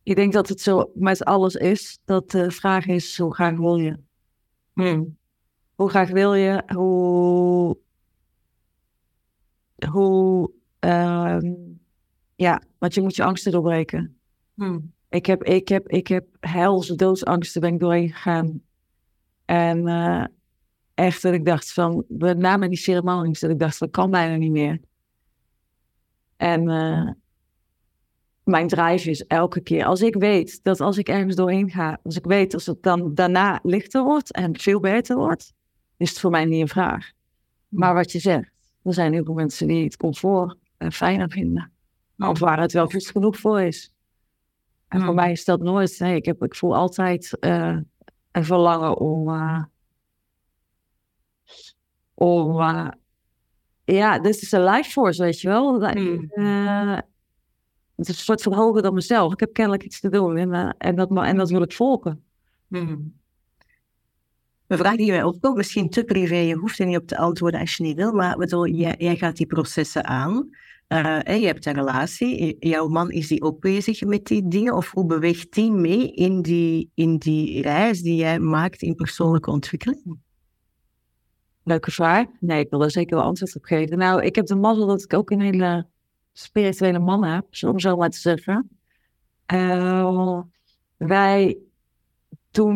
[0.06, 2.00] Ik denk dat het zo met alles is.
[2.06, 3.98] Dat de vraag is, hoe graag wil je?
[4.74, 5.18] Hmm.
[5.76, 6.64] Hoe graag wil je?
[6.66, 7.78] Hoe...
[9.90, 10.52] Hoe
[10.86, 11.54] Ehm,
[12.36, 14.18] ja, want je moet je angsten doorbreken.
[14.54, 14.94] Hmm.
[15.10, 18.62] Ik heb, ik heb, ik heb helse doodsangsten ben ik doorheen gegaan.
[19.46, 20.26] En uh,
[20.94, 24.36] echt dat ik dacht van, met name die ceremonies, dat ik dacht dat kan bijna
[24.36, 24.80] niet meer.
[26.38, 27.12] En uh,
[28.46, 32.16] mijn drive is elke keer, als ik weet dat als ik ergens doorheen ga, als
[32.16, 35.54] ik weet dat het dan daarna lichter wordt en veel beter wordt,
[35.98, 37.12] is het voor mij niet een vraag.
[37.68, 38.52] Maar wat je zegt,
[38.84, 41.72] er zijn heel veel mensen die het comfort uh, fijner vinden.
[42.18, 43.94] Of waar het wel goed genoeg voor is.
[44.88, 46.00] En voor mij is dat nooit.
[46.00, 47.78] Nee, ik, heb, ik voel altijd uh,
[48.32, 49.30] een verlangen om.
[49.30, 49.64] Uh,
[52.14, 52.62] om.
[53.84, 55.80] ja, dit is een life force, weet je wel.
[55.80, 56.30] Mm.
[57.96, 59.34] Het is een soort van hoger dan mezelf.
[59.34, 62.24] Ik heb kennelijk iets te doen en, en, dat, en dat wil ik volgen.
[64.68, 67.60] Een vraag die wij ook misschien te privé, je hoeft er niet op te antwoorden
[67.60, 70.50] als je niet wil, maar bedoel, jij, jij gaat die processen aan.
[70.88, 74.92] Uh, je hebt een relatie, jouw man is die ook bezig met die dingen, of
[74.92, 80.18] hoe beweegt die mee in die, in die reis die jij maakt in persoonlijke ontwikkeling?
[81.64, 82.26] Leuke vraag.
[82.40, 83.98] Nee, ik wil er zeker wel antwoord op geven.
[83.98, 85.88] Nou, ik heb de mazzel dat ik ook een hele
[86.38, 88.70] spirituele man heb, om zo maar te zeggen.
[89.54, 90.42] Uh,
[90.98, 91.58] wij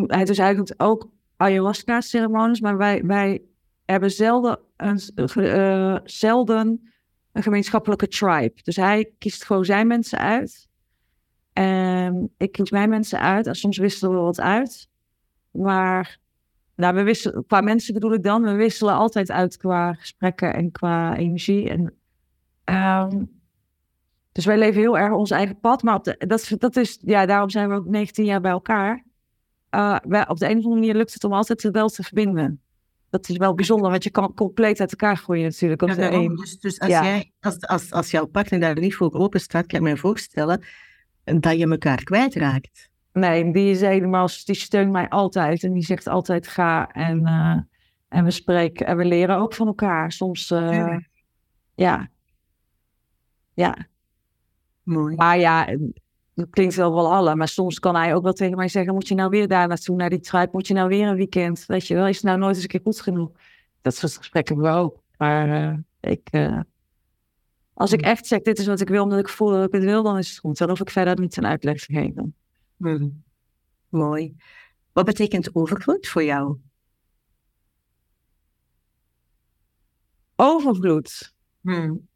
[0.07, 3.41] het is eigenlijk ook ayahuasca-ceremonies, maar wij, wij
[3.85, 4.99] hebben zelden een,
[5.35, 6.91] uh, zelden
[7.31, 8.53] een gemeenschappelijke tribe.
[8.63, 10.67] Dus hij kiest gewoon zijn mensen uit.
[11.53, 13.47] En ik kies mijn mensen uit.
[13.47, 14.89] En soms wisselen we wat uit.
[15.51, 16.19] Maar
[16.75, 20.71] nou, we wisselen, qua mensen bedoel ik dan, we wisselen altijd uit qua gesprekken en
[20.71, 21.69] qua energie.
[21.69, 21.93] En,
[22.65, 23.38] um,
[24.39, 25.83] dus wij leven heel erg ons eigen pad.
[25.83, 29.05] Maar op de, dat, dat is, ja, daarom zijn we ook 19 jaar bij elkaar.
[29.75, 32.61] Uh, wij, op de een of andere manier lukt het om altijd wel te verbinden
[33.09, 35.81] dat is wel bijzonder, want je kan compleet uit elkaar groeien natuurlijk.
[35.81, 39.13] Op ja, de dus, dus als, jij, als, als, als jouw partner daar niet voor
[39.13, 40.63] open staat, kan ik me voorstellen
[41.23, 42.89] dat je elkaar kwijtraakt.
[43.13, 47.57] Nee, die is helemaal, die steunt mij altijd en die zegt altijd ga en, uh,
[48.07, 50.11] en we spreken en we leren ook van elkaar.
[50.11, 50.97] Soms, uh,
[51.75, 52.09] ja.
[53.53, 53.87] Ja.
[54.89, 55.15] Mooi.
[55.15, 55.77] Maar ja,
[56.33, 59.07] dat klinkt wel wel alle, maar soms kan hij ook wel tegen mij zeggen: Moet
[59.07, 60.49] je nou weer daar naartoe, naar die tribe?
[60.51, 61.65] Moet je nou weer een weekend?
[61.65, 63.31] Weet je wel, is het nou nooit eens een keer goed genoeg?
[63.81, 65.01] Dat soort gesprekken hebben we ook.
[65.17, 66.59] Maar uh, ik, uh,
[67.73, 69.83] als ik echt zeg: Dit is wat ik wil, omdat ik voel dat ik het
[69.83, 70.57] wil, dan is het goed.
[70.57, 72.35] Dan hoef ik verder niet een uitleg te geven.
[72.77, 73.23] Hmm.
[73.89, 74.35] Mooi.
[74.93, 76.57] Wat betekent overvloed voor jou?
[80.35, 81.33] Overvloed.
[81.61, 82.07] Hmm.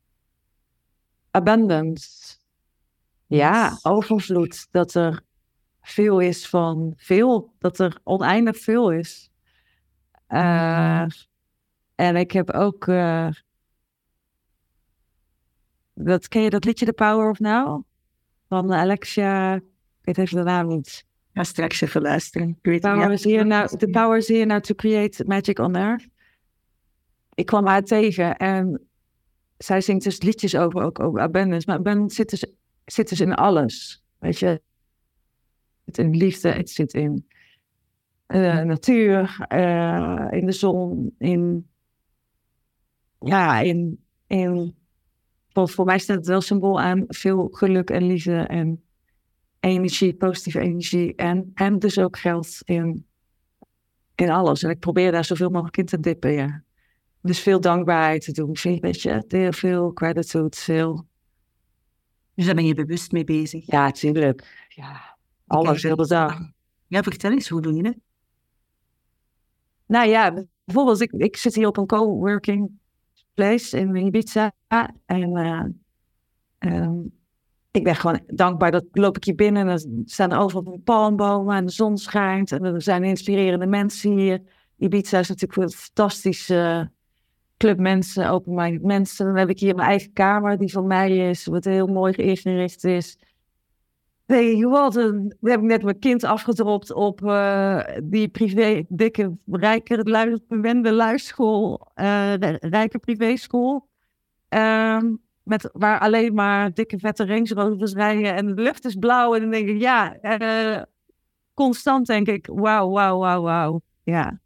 [1.31, 2.41] Abundance.
[3.35, 4.67] Ja, overvloed.
[4.71, 5.21] Dat er
[5.81, 7.53] veel is van veel.
[7.59, 9.31] Dat er oneindig veel is.
[10.29, 11.05] Uh,
[11.95, 12.87] en ik heb ook.
[12.87, 13.29] Uh,
[15.93, 17.83] dat, ken je dat liedje The Power of Now?
[18.49, 19.55] Van Alexia.
[19.55, 19.61] Ik
[20.01, 21.05] weet even de naam niet.
[21.31, 22.59] Ja, straks even luisteren.
[22.61, 26.07] Power, is here now, the power is here now to create magic on earth.
[27.33, 28.87] Ik kwam haar tegen en
[29.57, 31.67] zij zingt dus liedjes over, ook over abundance.
[31.67, 32.45] Maar abundance zit dus
[32.85, 34.03] zit dus in alles.
[34.19, 34.61] Weet je,
[35.85, 37.27] het zit in liefde, het zit in
[38.27, 41.67] uh, natuur, uh, in de zon, in.
[43.19, 44.05] Ja, in.
[44.27, 44.75] in
[45.49, 48.83] voor, voor mij staat het wel symbool aan veel geluk en liefde en
[49.59, 51.15] energie, positieve energie.
[51.15, 53.05] En, en dus ook geld in.
[54.15, 54.63] in alles.
[54.63, 56.63] En ik probeer daar zoveel mogelijk in te dippen, ja.
[57.21, 61.07] Dus veel dankbaarheid te doen, veel, weet je, heel veel gratitude, veel...
[62.35, 63.65] Dus daar ben je bewust mee bezig?
[63.65, 64.67] Ja, tuurlijk.
[64.69, 65.17] Ja,
[65.47, 66.39] alles, heel de dag.
[66.87, 67.97] Ja, vertel eens, hoe doe je het?
[69.85, 72.71] Nou ja, bijvoorbeeld, ik, ik zit hier op een coworking
[73.33, 74.51] place in Ibiza.
[75.05, 75.37] En
[76.59, 76.89] uh,
[77.71, 81.65] ik ben gewoon dankbaar dat loop ik hier binnen en er staan overal palmbomen en
[81.65, 82.51] de zon schijnt.
[82.51, 84.41] En er zijn inspirerende mensen hier.
[84.77, 86.91] Ibiza is natuurlijk een fantastische
[87.63, 89.25] club mensen, open-minded mensen.
[89.25, 92.83] Dan heb ik hier mijn eigen kamer die van mij is, wat heel mooi ingericht
[92.83, 93.17] is.
[94.25, 99.37] Weet je wat, dan heb ik net mijn kind afgedropt op uh, die privé, dikke,
[99.45, 103.87] rijke, bewende luisschool, uh, rijke privéschool.
[104.49, 109.33] Um, met, waar alleen maar dikke vette Range Rovers rijden en de lucht is blauw.
[109.35, 110.81] En dan denk ik, ja, uh,
[111.53, 113.81] constant denk ik, wauw, wauw, wauw, wauw.
[114.03, 114.41] Ja.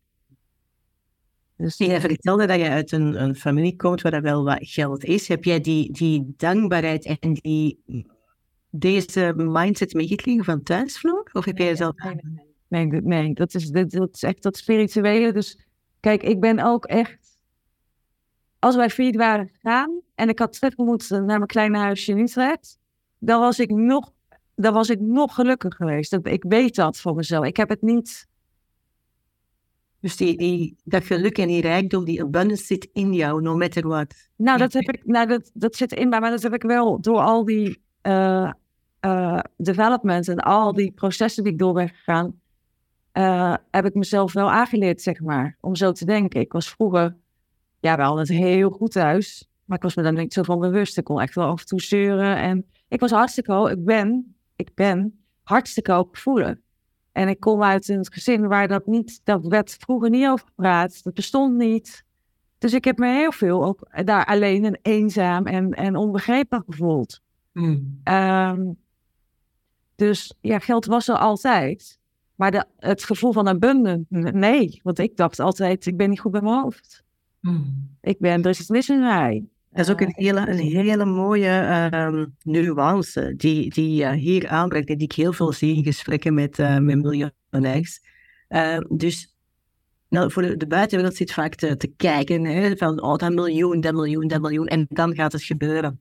[1.57, 5.03] Dus je vertelde dat je uit een, een familie komt waar er wel wat geld
[5.03, 5.27] is.
[5.27, 7.79] Heb jij die, die dankbaarheid en die,
[8.69, 11.01] deze mindset meegekregen van thuis,
[11.33, 11.93] Of heb jij zelf...
[12.67, 15.33] Nee, dat, is, dat, dat is echt dat spirituele.
[15.33, 15.59] Dus
[15.99, 17.37] kijk, ik ben ook echt
[18.59, 22.17] als wij failliet waren gegaan en ik had terug moeten naar mijn kleine huisje in
[22.17, 22.79] Utrecht,
[23.19, 24.11] dan was ik nog,
[24.55, 26.13] dan was ik nog gelukkiger geweest.
[26.23, 27.45] Ik weet dat voor mezelf.
[27.45, 28.27] Ik heb het niet.
[29.99, 33.87] Dus die, die, dat geluk en die rijkdom, die abundance zit in jou, no matter
[33.87, 34.13] what.
[34.35, 37.01] Nou, dat, heb ik, nou dat, dat zit in mij, maar dat heb ik wel
[37.01, 38.51] door al die uh,
[39.01, 42.39] uh, development en al die processen die ik door ben gegaan,
[43.13, 46.39] uh, heb ik mezelf wel aangeleerd, zeg maar, om zo te denken.
[46.39, 47.15] Ik was vroeger
[47.79, 49.47] ja, wel het heel goed thuis.
[49.65, 50.97] Maar ik was me daar niet zo van bewust.
[50.97, 52.37] Ik kon echt wel af en toe zeuren.
[52.37, 56.61] En ik was hartstikke Ik ben, ik ben hartstikke hoog voelen.
[57.17, 61.03] En ik kom uit een gezin waar dat niet, dat werd vroeger niet over gepraat.
[61.03, 62.03] Dat bestond niet.
[62.57, 67.21] Dus ik heb me heel veel ook daar alleen en eenzaam en, en onbegrepen gevoeld.
[67.51, 67.99] Hmm.
[68.03, 68.61] Ehm,
[69.95, 71.99] dus ja, geld was er altijd.
[72.35, 74.79] Maar de, het gevoel van abundant, nee.
[74.83, 77.03] Want ik dacht altijd, ik ben niet goed bij mijn hoofd.
[77.39, 77.89] Hmm.
[78.01, 79.45] Ik ben dus mis in mij.
[79.77, 84.89] Dat is ook een hele, een hele mooie uh, nuance die, die uh, hier aanbrengt
[84.89, 88.01] en die ik heel veel zie in gesprekken met, uh, met miljonairs.
[88.49, 89.35] Uh, dus
[90.09, 93.81] nou, voor de, de buitenwereld zit vaak te, te kijken hè, van oh, dat miljoen,
[93.81, 95.99] dat miljoen, dat miljoen en dan gaat het gebeuren.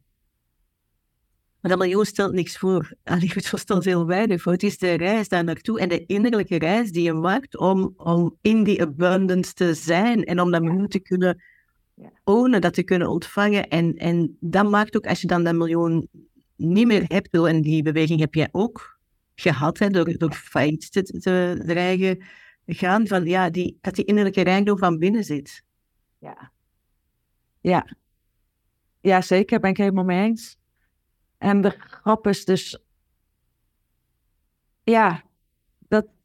[1.60, 2.92] Maar dat miljoen stelt niks voor.
[3.04, 4.52] Allee, het stelt heel weinig voor.
[4.52, 8.36] Het is de reis daar naartoe en de innerlijke reis die je maakt om, om
[8.40, 11.42] in die abundance te zijn en om dat miljoen te kunnen
[12.24, 13.68] ownen, dat te kunnen ontvangen.
[13.68, 16.08] En, en dat maakt ook, als je dan dat miljoen
[16.56, 18.98] niet meer hebt, en die beweging heb jij ook
[19.34, 22.24] gehad, hè, door, door failliet te, te dreigen
[22.66, 25.64] gaan, van, ja, die, dat die innerlijke rijkdom van binnen zit.
[26.18, 26.52] Ja.
[27.60, 27.96] Ja.
[29.00, 30.58] Ja, zeker, ben ik helemaal mee eens.
[31.38, 32.84] En de grap is dus,
[34.82, 35.25] ja,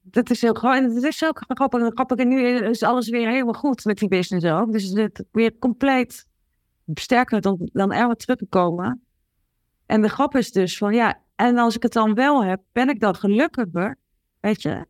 [0.02, 0.93] dat, is heel grappig.
[0.93, 1.82] Het is ook grappig.
[1.82, 2.18] En grappig.
[2.18, 4.72] En nu is alles weer helemaal goed met die business ook.
[4.72, 6.28] Dus het weer compleet
[6.93, 9.04] sterker dan, dan er wat teruggekomen.
[9.86, 12.89] En de grap is dus van, ja, en als ik het dan wel heb, ben
[12.89, 13.97] ik dan gelukkiger?
[14.39, 14.86] Weet je?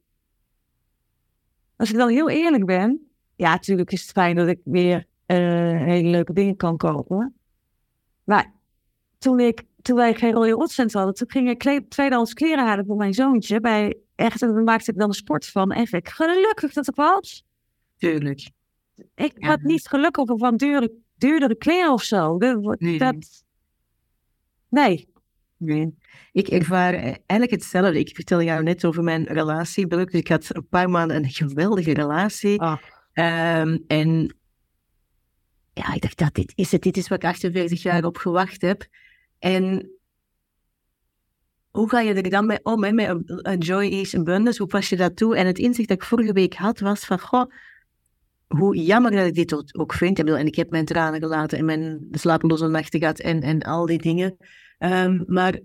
[1.75, 5.37] Als ik dan heel eerlijk ben, ja, natuurlijk is het fijn dat ik weer uh,
[5.83, 7.35] hele leuke dingen kan kopen.
[8.23, 8.53] Maar
[9.17, 12.95] toen ik toen wij geen Royal Rotcent hadden, toen ging ik tweedehands kleren halen voor
[12.95, 13.59] mijn zoontje.
[13.59, 15.71] Bij echt, en daar maakte ik dan een sport van.
[15.71, 17.43] En ik gelukkig dat ik was.
[17.97, 18.49] Tuurlijk.
[19.15, 22.37] Ik had niet gelukkig van dure, duurdere kleren of zo.
[22.37, 22.97] Dat, nee.
[22.97, 23.43] Dat,
[24.69, 25.09] nee.
[25.57, 25.95] nee.
[26.31, 27.99] Ik ervaar eigenlijk hetzelfde.
[27.99, 30.11] Ik vertel jou net over mijn relatiebreuk.
[30.11, 32.61] Dus ik had een paar maanden een geweldige relatie.
[33.13, 34.35] Um, en
[35.73, 36.81] ja, ik dacht dat dit is het.
[36.81, 38.87] Dit is wat ik 48 jaar op gewacht heb.
[39.39, 39.91] En
[41.71, 44.61] hoe ga je er dan mee om, hè, met een Joy is abundance?
[44.61, 45.35] Hoe pas je dat toe?
[45.35, 47.51] En het inzicht dat ik vorige week had, was van, goh,
[48.47, 50.19] hoe jammer dat ik dit ook vind.
[50.19, 54.01] En ik heb mijn tranen gelaten en mijn slapeloze nachten gehad en, en al die
[54.01, 54.37] dingen.
[54.79, 55.59] Um, maar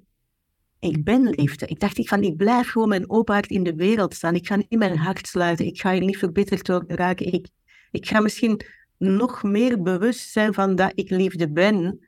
[0.78, 1.66] ik ben liefde.
[1.66, 4.34] Ik dacht, ik, van, ik blijf gewoon mijn open in de wereld staan.
[4.34, 5.66] Ik ga niet mijn hart sluiten.
[5.66, 7.32] Ik ga hier niet verbitterd raken.
[7.32, 7.48] Ik,
[7.90, 8.60] ik ga misschien
[8.98, 12.06] nog meer bewust zijn van dat ik liefde ben.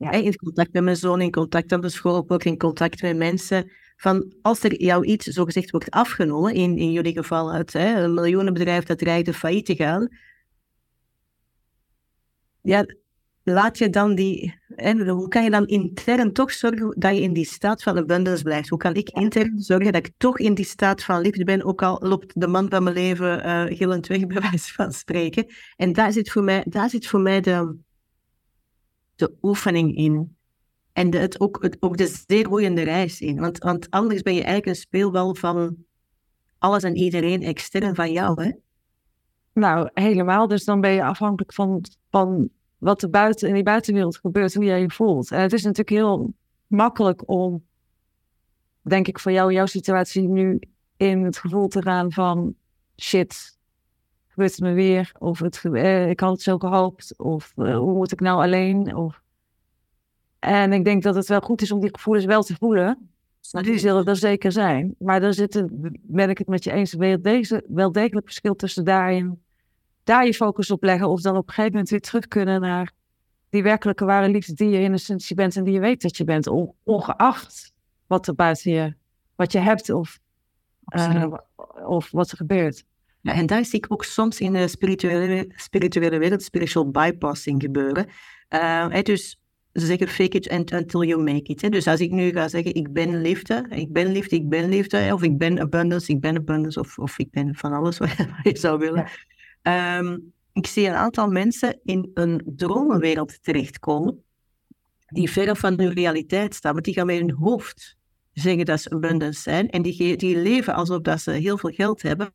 [0.00, 0.10] Ja.
[0.10, 3.70] In contact met mijn zoon, in contact op de school, ook in contact met mensen.
[3.96, 8.14] Van als er jou iets zogezegd wordt afgenomen, in, in jullie geval uit hè, een
[8.14, 10.08] miljoenenbedrijf dat dreigt failliet te gaan,
[12.60, 12.84] ja,
[13.42, 14.60] laat je dan die,
[15.06, 18.68] hoe kan je dan intern toch zorgen dat je in die staat van abundance blijft?
[18.68, 21.82] Hoe kan ik intern zorgen dat ik toch in die staat van liefde ben, ook
[21.82, 25.46] al loopt de man van mijn leven uh, gillend weg, bij wijze van spreken.
[25.76, 27.76] En daar zit voor mij, daar zit voor mij de,
[29.20, 30.36] de oefening in.
[30.92, 33.40] En de, het, ook, het, ook de zeer roeiende reis in.
[33.40, 35.76] Want, want anders ben je eigenlijk een speelbal van
[36.58, 38.52] alles en iedereen extern van jou, hè?
[39.52, 40.48] Nou, helemaal.
[40.48, 42.48] Dus dan ben je afhankelijk van, van
[42.78, 45.30] wat er buiten, in die buitenwereld gebeurt, hoe jij je voelt.
[45.30, 46.34] En het is natuurlijk heel
[46.66, 47.64] makkelijk om,
[48.82, 50.60] denk ik, voor jou, jouw situatie nu
[50.96, 52.54] in het gevoel te gaan van
[52.96, 53.58] shit,
[54.30, 55.12] gebeurt het me weer?
[55.18, 57.18] Of het, eh, ik had het zo gehoopt?
[57.18, 58.96] Of eh, hoe moet ik nou alleen?
[58.96, 59.22] Of...
[60.38, 63.10] En ik denk dat het wel goed is om die gevoelens wel te voelen.
[63.50, 64.94] Die zullen er zeker zijn.
[64.98, 65.64] Maar er zit,
[66.02, 66.94] ben ik het met je eens,
[67.68, 69.42] wel degelijk verschil tussen daarin
[70.04, 71.08] daar je focus op leggen.
[71.08, 72.92] Of dan op een gegeven moment weer terug kunnen naar
[73.48, 76.24] die werkelijke ware liefde die je in essentie bent en die je weet dat je
[76.24, 76.46] bent.
[76.84, 77.72] Ongeacht
[78.06, 78.94] wat er buiten je,
[79.34, 80.18] wat je hebt of,
[80.96, 81.26] uh,
[81.86, 82.84] of wat er gebeurt.
[83.22, 88.06] Ja, en daar zie ik ook soms in de spirituele, spirituele wereld spiritual bypassing gebeuren.
[88.50, 89.40] Uh, dus
[89.72, 91.60] ze zeggen fake it until you make it.
[91.60, 91.68] Hè.
[91.68, 95.10] Dus als ik nu ga zeggen ik ben liefde, ik ben liefde, ik ben liefde,
[95.12, 98.10] of ik ben abundance, ik ben abundance, of, of ik ben van alles wat
[98.42, 99.06] je zou willen.
[99.62, 100.18] Ehm,
[100.52, 104.22] ik zie een aantal mensen in een dromenwereld terechtkomen,
[105.06, 107.96] die verre van hun realiteit staan, want die gaan met hun hoofd
[108.32, 112.02] zeggen dat ze abundance zijn, en die, die leven alsof dat ze heel veel geld
[112.02, 112.32] hebben.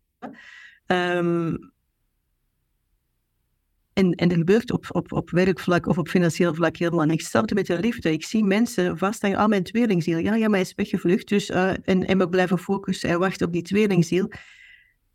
[0.88, 1.74] Um,
[3.94, 7.24] en, en er gebeurt op, op, op werkvlak of op financieel vlak helemaal niks.
[7.24, 8.12] Hetzelfde met de liefde.
[8.12, 10.18] Ik zie mensen vasthangen aan mijn tweelingziel.
[10.18, 11.28] Ja, ja, mij is weggevlucht.
[11.28, 14.32] Dus, uh, en, en we blijven focussen en wachten op die tweelingziel.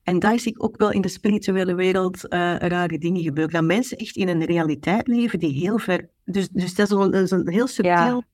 [0.03, 3.53] En daar zie ik ook wel in de spirituele wereld uh, rare dingen gebeuren.
[3.53, 6.09] Dat mensen echt in een realiteit leven die heel ver...
[6.25, 8.25] Dus, dus dat, is een, dat is een heel subtiel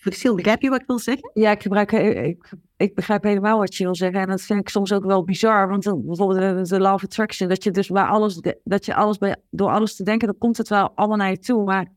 [0.00, 0.34] verschil.
[0.34, 1.30] Begrijp je wat ik wil zeggen?
[1.34, 4.20] Ja, ik, gebruik, ik, ik begrijp helemaal wat je wil zeggen.
[4.20, 5.68] En dat vind ik soms ook wel bizar.
[5.68, 9.36] Want bijvoorbeeld de, law of attraction, dat je dus bij alles, dat je alles bij,
[9.50, 11.64] door alles te denken, dan komt het wel allemaal naar je toe.
[11.64, 11.92] Maar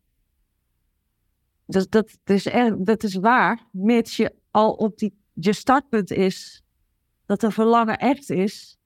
[1.66, 6.64] dat, dat, is, dat is waar, mits je al op die, je startpunt is,
[7.26, 8.78] dat de verlangen echt is.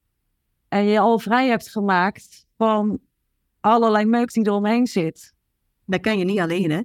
[0.68, 2.98] En je al vrij hebt gemaakt van
[3.60, 5.34] allerlei meuk die eromheen zit.
[5.84, 6.82] Dat kan je niet alleen, hè?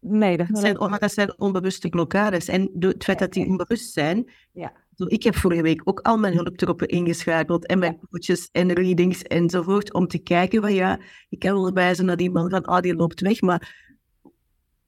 [0.00, 2.48] Nee, dat, zijn, dat zijn onbewuste blokkades.
[2.48, 4.30] En door het feit dat die onbewust zijn.
[4.52, 4.72] Ja.
[4.96, 9.92] Ik heb vorige week ook al mijn hulptroppen ingeschakeld en mijn coaches en readings enzovoort.
[9.92, 12.94] Om te kijken van ja, ik kan wel wijzen naar die man van ah, die
[12.94, 13.40] loopt weg.
[13.40, 13.88] Maar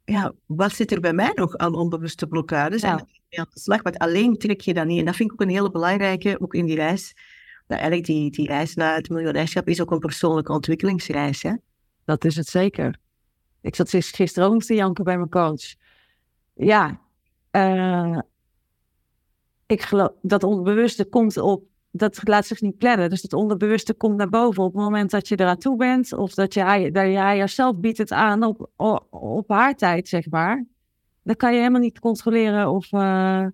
[0.04, 2.82] ja, wat zit er bij mij nog aan onbewuste blokkades?
[2.82, 2.90] Ja.
[3.28, 4.98] En aan de slag, want alleen trek je dat niet.
[4.98, 7.14] En dat vind ik ook een hele belangrijke, ook in die reis.
[7.66, 11.42] Nou, eigenlijk die, die reis naar het miljonairschap is ook een persoonlijke ontwikkelingsreis.
[11.42, 11.54] Hè?
[12.04, 13.00] Dat is het zeker.
[13.62, 15.74] Ik zat gisteren ook te janken bij mijn coach.
[16.54, 17.00] Ja,
[17.52, 18.18] uh,
[19.66, 23.10] ik geloof dat onderbewuste komt op, dat laat zich niet plannen.
[23.10, 26.12] Dus het onderbewuste komt naar boven op het moment dat je eraan toe bent.
[26.12, 28.70] Of dat je, dat je jezelf biedt het aan op,
[29.10, 30.64] op, haar tijd, zeg maar.
[31.22, 33.46] Dan kan je helemaal niet controleren of uh,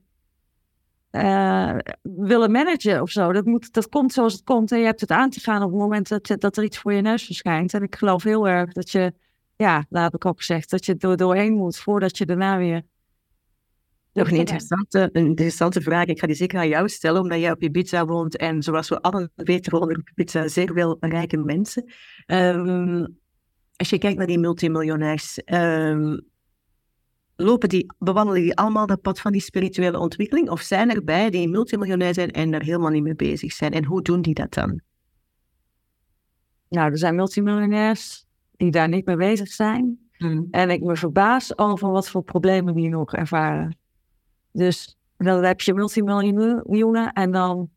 [1.11, 3.33] uh, willen managen of zo.
[3.33, 5.71] Dat, moet, dat komt zoals het komt en je hebt het aan te gaan op
[5.71, 7.75] het moment dat, dat er iets voor je neus verschijnt.
[7.75, 9.13] En ik geloof heel erg dat je
[9.59, 12.83] ja, heb ik ook gezegd, dat je er doorheen moet voordat je daarna weer...
[14.13, 16.07] Nog een interessante, een interessante vraag.
[16.07, 19.01] Ik ga die zeker aan jou stellen, omdat jij op Ibiza woont en zoals we
[19.01, 21.93] allen weten wonen op Ibiza zeer veel rijke mensen.
[22.27, 23.19] Um,
[23.77, 26.21] als je kijkt naar die multimiljonairs, um,
[27.37, 30.51] lopen die, bewandelen die allemaal dat pad van die spirituele ontwikkeling?
[30.51, 33.73] Of zijn er bij die multimiljonair zijn en daar helemaal niet mee bezig zijn?
[33.73, 34.81] En hoe doen die dat dan?
[36.69, 38.27] Nou, er zijn multimiljonairs
[38.59, 39.99] die daar niet mee bezig zijn.
[40.17, 40.49] Hmm.
[40.51, 43.77] En ik me verbaas over wat voor problemen die nog ervaren.
[44.53, 47.71] Dus dan heb je multimiljoenen en dan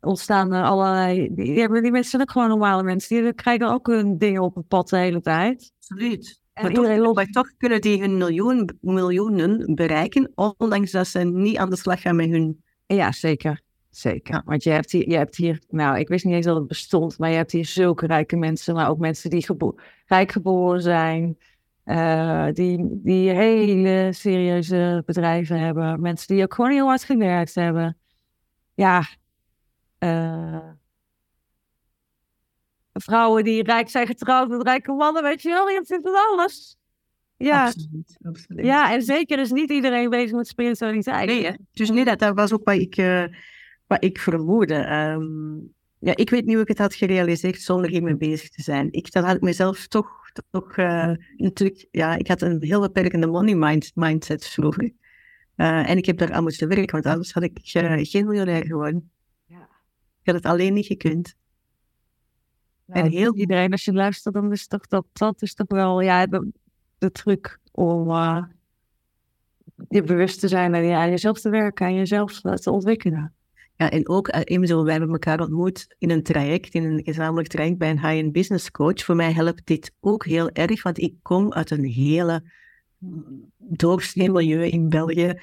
[0.00, 1.34] ontstaan er allerlei...
[1.34, 3.22] Die, die mensen zijn ook gewoon normale mensen.
[3.22, 5.72] Die krijgen ook hun dingen op het pad de hele tijd.
[5.78, 6.40] Absoluut.
[6.52, 11.56] En maar, toch, maar toch kunnen die hun miljoen, miljoenen bereiken, ondanks dat ze niet
[11.56, 12.62] aan de slag gaan met hun...
[12.86, 13.60] Ja, zeker.
[13.96, 14.42] Zeker.
[14.44, 17.18] Want je hebt, hier, je hebt hier, nou, ik wist niet eens dat het bestond,
[17.18, 19.46] maar je hebt hier zulke rijke mensen, maar ook mensen die
[20.06, 21.38] rijk geboren zijn,
[21.84, 27.96] uh, die, die hele serieuze bedrijven hebben, mensen die ook gewoon heel hard gewerkt hebben.
[28.74, 29.02] Ja,
[29.98, 30.70] uh,
[32.92, 36.76] vrouwen die rijk zijn getrouwd met rijke mannen, weet je wel, je hebt het alles.
[37.36, 37.64] Ja.
[37.64, 38.64] Absoluut, absoluut.
[38.64, 41.26] Ja, en zeker is niet iedereen bezig met spiritualiteit.
[41.26, 41.52] Nee, hè?
[41.72, 42.96] dus nee, dat, was ook wat ik...
[42.96, 43.24] Uh
[43.86, 44.92] wat ik vermoedde.
[44.92, 48.92] Um, ja, ik weet niet hoe ik het had gerealiseerd zonder hiermee bezig te zijn.
[48.92, 53.26] Ik, dan had ik mezelf toch toch uh, natuurlijk, ja, ik had een heel beperkende
[53.26, 54.92] money mind, mindset vroeger.
[55.56, 58.66] Uh, en ik heb daar aan moeten werken, want anders had ik uh, geen miljonair
[58.66, 59.10] geworden.
[59.44, 59.68] Ja.
[60.20, 61.34] Ik had het alleen niet gekund.
[62.84, 66.00] Nou, en heel iedereen, als je luistert, dan is toch dat, dat is toch wel
[66.00, 66.52] ja, de,
[66.98, 68.08] de truc om
[69.88, 73.34] je bewust te zijn en aan jezelf te werken, en jezelf te ontwikkelen.
[73.76, 77.78] Ja, en ook, uh, wij hebben elkaar ontmoet in een traject, in een gezamenlijk traject
[77.78, 79.04] bij een high-end business coach.
[79.04, 82.42] Voor mij helpt dit ook heel erg, want ik kom uit een hele
[83.58, 85.40] doorsnee milieu in België.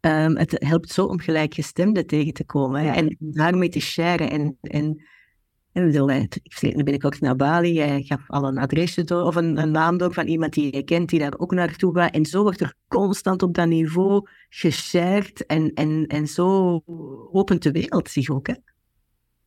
[0.00, 4.30] Um, het helpt zo om gelijkgestemden tegen te komen en daarmee te sharen.
[4.30, 5.02] En, en
[5.72, 6.06] en bedoel,
[6.60, 7.78] nu ben ik ook naar Bali.
[7.78, 10.82] Hij gaf al een adresje door, of een, een, naam door van iemand die je
[10.82, 12.14] kent, die daar ook naartoe gaat.
[12.14, 15.46] En zo wordt er constant op dat niveau geshared.
[15.46, 16.80] En, en, en zo
[17.32, 18.46] opent de wereld zich ook.
[18.46, 18.54] Hè?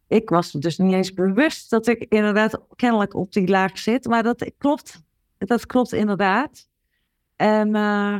[0.07, 4.05] Ik was dus niet eens bewust dat ik inderdaad kennelijk op die laag zit.
[4.05, 5.03] Maar dat klopt.
[5.37, 6.67] Dat klopt inderdaad.
[7.35, 8.19] En uh,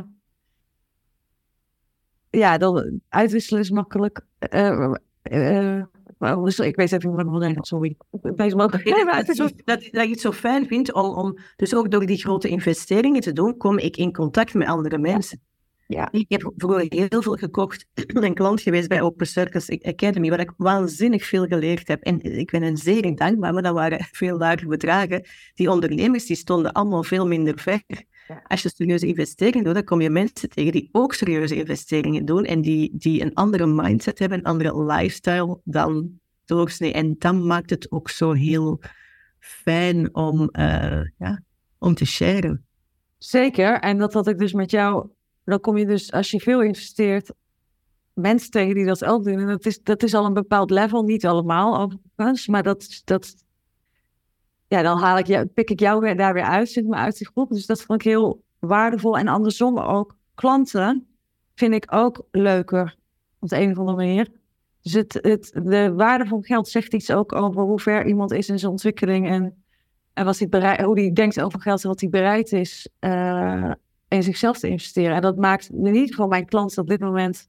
[2.30, 4.26] ja, dan uitwisselen is makkelijk.
[4.50, 4.94] Uh,
[6.18, 7.96] ik weet even ik nog sorry.
[8.10, 8.56] Deze
[9.16, 12.18] het is dat, dat je het zo fijn vindt om, om, dus ook door die
[12.18, 15.40] grote investeringen te doen, kom ik in contact met andere mensen.
[15.86, 16.08] Ja.
[16.10, 17.86] Ik heb vroeger heel veel gekocht
[18.20, 22.02] en klant geweest bij Open Circus Academy, waar ik waanzinnig veel geleerd heb.
[22.02, 25.26] En ik ben een zeer dankbaar, maar dat waren veel lagere bedragen.
[25.54, 27.82] Die ondernemers die stonden allemaal veel minder ver.
[28.46, 32.44] Als je serieuze investeringen doet, dan kom je mensen tegen die ook serieuze investeringen doen
[32.44, 36.92] en die, die een andere mindset hebben, een andere lifestyle dan doorsnee.
[36.92, 38.80] En dan maakt het ook zo heel
[39.38, 41.42] fijn om, uh, ja,
[41.78, 42.66] om te sharen.
[43.18, 45.08] Zeker, en dat had ik dus met jou.
[45.44, 47.32] Dan kom je dus, als je veel investeert,
[48.12, 49.38] mensen tegen die dat ook doen.
[49.38, 53.34] En dat is, dat is al een bepaald level, niet allemaal overigens, maar dat, dat,
[54.68, 57.18] ja, dan haal ik jou, pik ik jou weer, daar weer uit, zit me uit
[57.18, 57.50] die groep.
[57.50, 59.18] Dus dat vond ik heel waardevol.
[59.18, 61.06] En andersom ook, klanten
[61.54, 62.96] vind ik ook leuker
[63.38, 64.28] op de een of andere manier.
[64.82, 68.48] Dus het, het, de waarde van geld zegt iets ook over hoe ver iemand is
[68.48, 69.64] in zijn ontwikkeling en,
[70.12, 73.72] en wat hij bereid, hoe hij denkt over geld en wat hij bereid is uh,
[74.08, 75.16] in zichzelf te investeren.
[75.16, 77.48] En dat maakt in ieder geval mijn klanten op dit moment,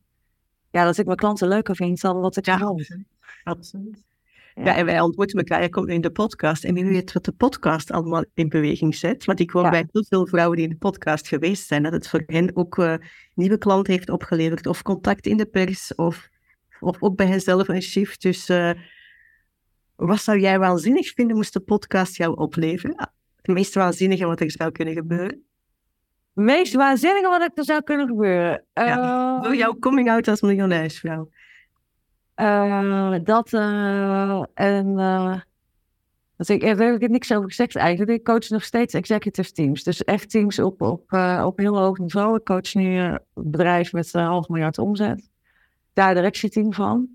[0.71, 2.73] ja, dat ik mijn klanten leuker vind dan wat ik ja,
[3.43, 4.06] absoluut.
[4.63, 4.75] Ja.
[4.75, 5.61] en wij ontmoeten elkaar.
[5.61, 9.25] Je komt in de podcast en wie weet wat de podcast allemaal in beweging zet.
[9.25, 12.07] Want ik hoor bij heel veel vrouwen die in de podcast geweest zijn, dat het
[12.07, 12.95] voor hen ook uh,
[13.33, 14.67] nieuwe klanten heeft opgeleverd.
[14.67, 16.29] Of contact in de pers, of,
[16.79, 18.21] of ook bij henzelf een shift.
[18.21, 18.71] Dus uh,
[19.95, 23.09] wat zou jij waanzinnig vinden moest de podcast jou opleveren?
[23.35, 25.45] Het meest waanzinnige wat er zou kunnen gebeuren?
[26.33, 28.65] Het meest waanzinnige wat er zou kunnen gebeuren?
[28.73, 31.29] Ja, door jouw coming out als miljonairsvrouw.
[32.37, 35.39] Uh, dat uh, en uh,
[36.35, 38.11] dat ik, daar heb ik niks over gezegd eigenlijk.
[38.11, 39.83] Ik coach nog steeds executive teams.
[39.83, 41.13] Dus echt teams op, op,
[41.43, 42.35] op heel hoog niveau.
[42.35, 45.29] Ik coach nu een bedrijf met een half miljard omzet.
[45.93, 47.09] Daar directieteam van.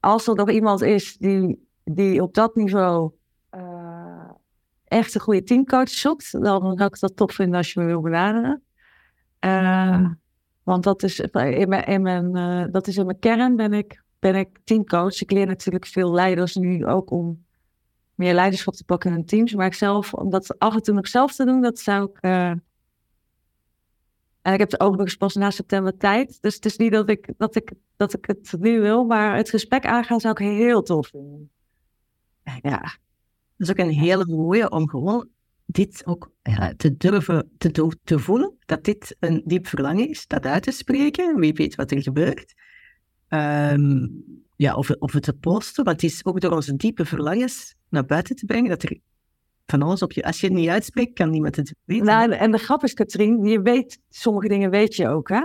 [0.00, 3.12] Als er nog iemand is die, die op dat niveau
[4.84, 8.00] echt een goede teamcoach zoekt, dan zou ik dat top vinden als je me wil
[8.00, 8.62] benaderen.
[10.62, 12.32] want dat is in mijn, in mijn,
[12.72, 15.20] dat is in mijn kern ben ik ben ik teamcoach.
[15.20, 17.44] Ik leer natuurlijk veel leiders nu ook om
[18.14, 19.54] meer leiderschap te pakken in hun teams.
[19.54, 22.18] Maar ik zelf, om dat af en toe nog zelf te doen, dat zou ik.
[22.20, 22.52] Uh...
[24.42, 26.38] En ik heb er overigens pas na september tijd.
[26.40, 29.50] Dus het is niet dat ik, dat, ik, dat ik het nu wil, maar het
[29.50, 31.50] gesprek aangaan zou ik heel tof vinden.
[32.62, 32.88] Ja, dat
[33.56, 35.28] is ook een hele mooie om gewoon
[35.66, 38.56] dit ook ja, te durven te, te voelen.
[38.66, 41.38] Dat dit een diep verlangen is, dat uit te spreken.
[41.40, 42.54] Wie weet wat er gebeurt.
[43.28, 44.24] Um,
[44.56, 48.04] ja, of, of het te posten, want het is ook door onze diepe verlangens naar
[48.04, 48.98] buiten te brengen dat er
[49.66, 50.24] van alles op je...
[50.24, 52.06] Als je het niet uitspreekt, kan niemand het weten.
[52.06, 55.42] Nou, en de grap is, Katrien, je weet, sommige dingen weet je ook, hè?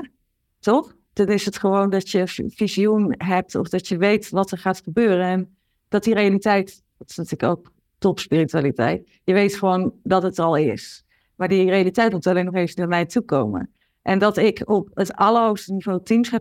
[0.60, 0.96] Toch?
[1.14, 2.24] Dan is het gewoon dat je
[2.56, 5.26] visioen hebt of dat je weet wat er gaat gebeuren.
[5.26, 5.56] En
[5.88, 11.04] dat die realiteit, dat is natuurlijk ook topspiritualiteit, je weet gewoon dat het al is.
[11.36, 13.74] Maar die realiteit moet alleen nog even naar mij toe komen.
[14.02, 16.32] En dat ik op het allerhoogste niveau teams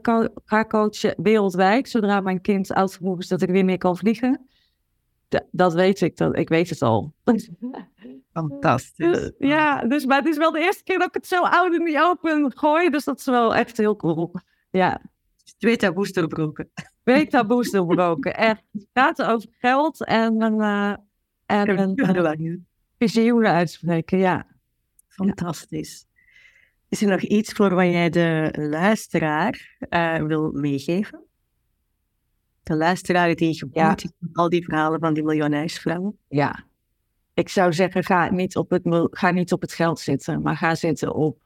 [0.45, 4.47] ga, coachen wereldwijd, zodra mijn kind oud genoeg is dat ik weer meer kan vliegen.
[5.51, 7.15] dat weet ik, dat, ik weet het al.
[8.33, 9.33] Fantastisch.
[9.39, 11.85] ja, dus, maar het is wel de eerste keer dat ik het zo oud in
[11.85, 14.33] die open gooi, dus dat is wel echt heel cool.
[14.71, 15.01] Ja.
[15.59, 16.71] Twee taboes doorbroken.
[17.05, 18.63] Twee taboes doorbroken, echt.
[18.93, 20.95] Praten over geld en een, uh,
[21.47, 22.67] en een
[22.99, 24.47] visioenen uitspreken, ja.
[25.09, 26.07] Fantastisch.
[26.91, 31.25] Is er nog iets voor wat jij de luisteraar uh, wil meegeven?
[32.63, 34.11] De luisteraar die geboeid ja.
[34.33, 36.19] al die verhalen van die miljonairsvrouwen.
[36.29, 36.65] Ja.
[37.35, 40.75] ik zou zeggen, ga niet, op het, ga niet op het geld zitten, maar ga
[40.75, 41.43] zitten op,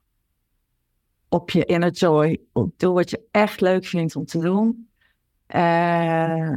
[1.28, 2.40] op je inner joy.
[2.52, 4.88] Op- Doe wat je echt leuk vindt om te doen.
[5.46, 6.52] Eh,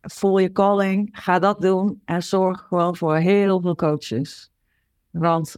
[0.00, 4.52] voel je calling, ga dat doen en zorg gewoon voor heel veel coaches.
[5.10, 5.56] Want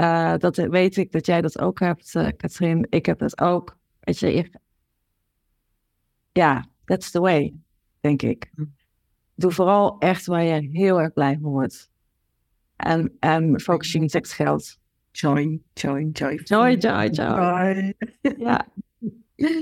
[0.00, 2.86] eh, dat weet ik dat jij dat ook hebt, eh Katrien.
[2.90, 3.76] Ik heb dat ook.
[4.00, 4.56] Weet je, ik-
[6.32, 7.54] ja, that's the way,
[8.00, 8.50] denk ik.
[9.34, 11.90] Doe vooral echt waar je heel erg blij van wordt.
[12.76, 14.78] En, en focus je niet op het geld.
[15.10, 16.40] Joy, joy, joy.
[16.44, 17.10] Joy, joy, joy.
[17.10, 17.94] Joy.
[18.38, 18.66] Ja,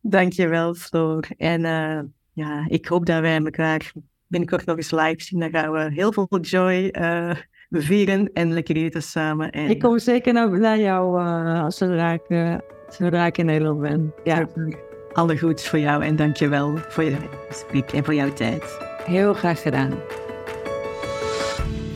[0.00, 1.24] Dankjewel, Floor.
[1.36, 2.00] En eh,
[2.32, 3.92] ja, ik hoop dat wij elkaar
[4.26, 5.40] binnenkort nog eens live zien.
[5.40, 6.88] Dan gaan we heel veel joy
[7.70, 9.50] vieren en lekker eten samen.
[9.50, 12.58] En, ik kom zeker naar, naar jou eh, zodra, ik,
[12.88, 14.14] zodra ik in Nederland ben.
[14.24, 14.48] Ja,
[15.12, 17.16] Alle goeds voor jou en dankjewel voor je
[17.48, 18.78] gesprek en voor jouw tijd.
[19.04, 19.92] heel graag gedaan.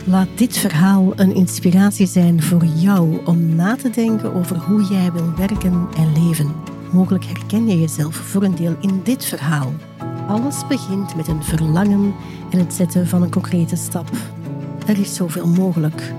[0.07, 5.13] Laat dit verhaal een inspiratie zijn voor jou om na te denken over hoe jij
[5.13, 6.53] wil werken en leven.
[6.93, 9.73] Mogelijk herken je jezelf voor een deel in dit verhaal.
[10.29, 12.15] Alles begint met een verlangen
[12.51, 14.11] en het zetten van een concrete stap.
[14.87, 16.13] Er is zoveel mogelijk.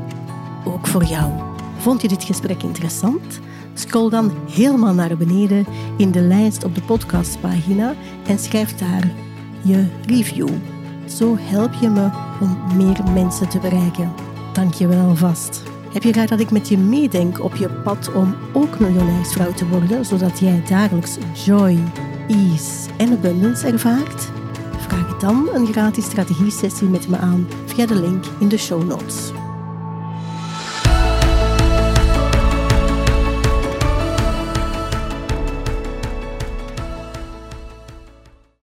[0.66, 1.32] Ook voor jou.
[1.78, 3.39] Vond je dit gesprek interessant?
[3.74, 5.66] Scroll dan helemaal naar beneden
[5.97, 7.93] in de lijst op de podcastpagina
[8.28, 9.11] en schrijf daar
[9.61, 10.49] je review.
[11.05, 12.09] Zo help je me
[12.41, 14.13] om meer mensen te bereiken.
[14.53, 15.63] Dank je wel alvast.
[15.93, 19.68] Heb je graag dat ik met je meedenk op je pad om ook miljonairsvrouw te
[19.68, 21.78] worden, zodat jij dagelijks joy,
[22.28, 24.32] ease en abundance ervaart?
[24.88, 29.31] Vraag dan een gratis strategie-sessie met me aan via de link in de show notes.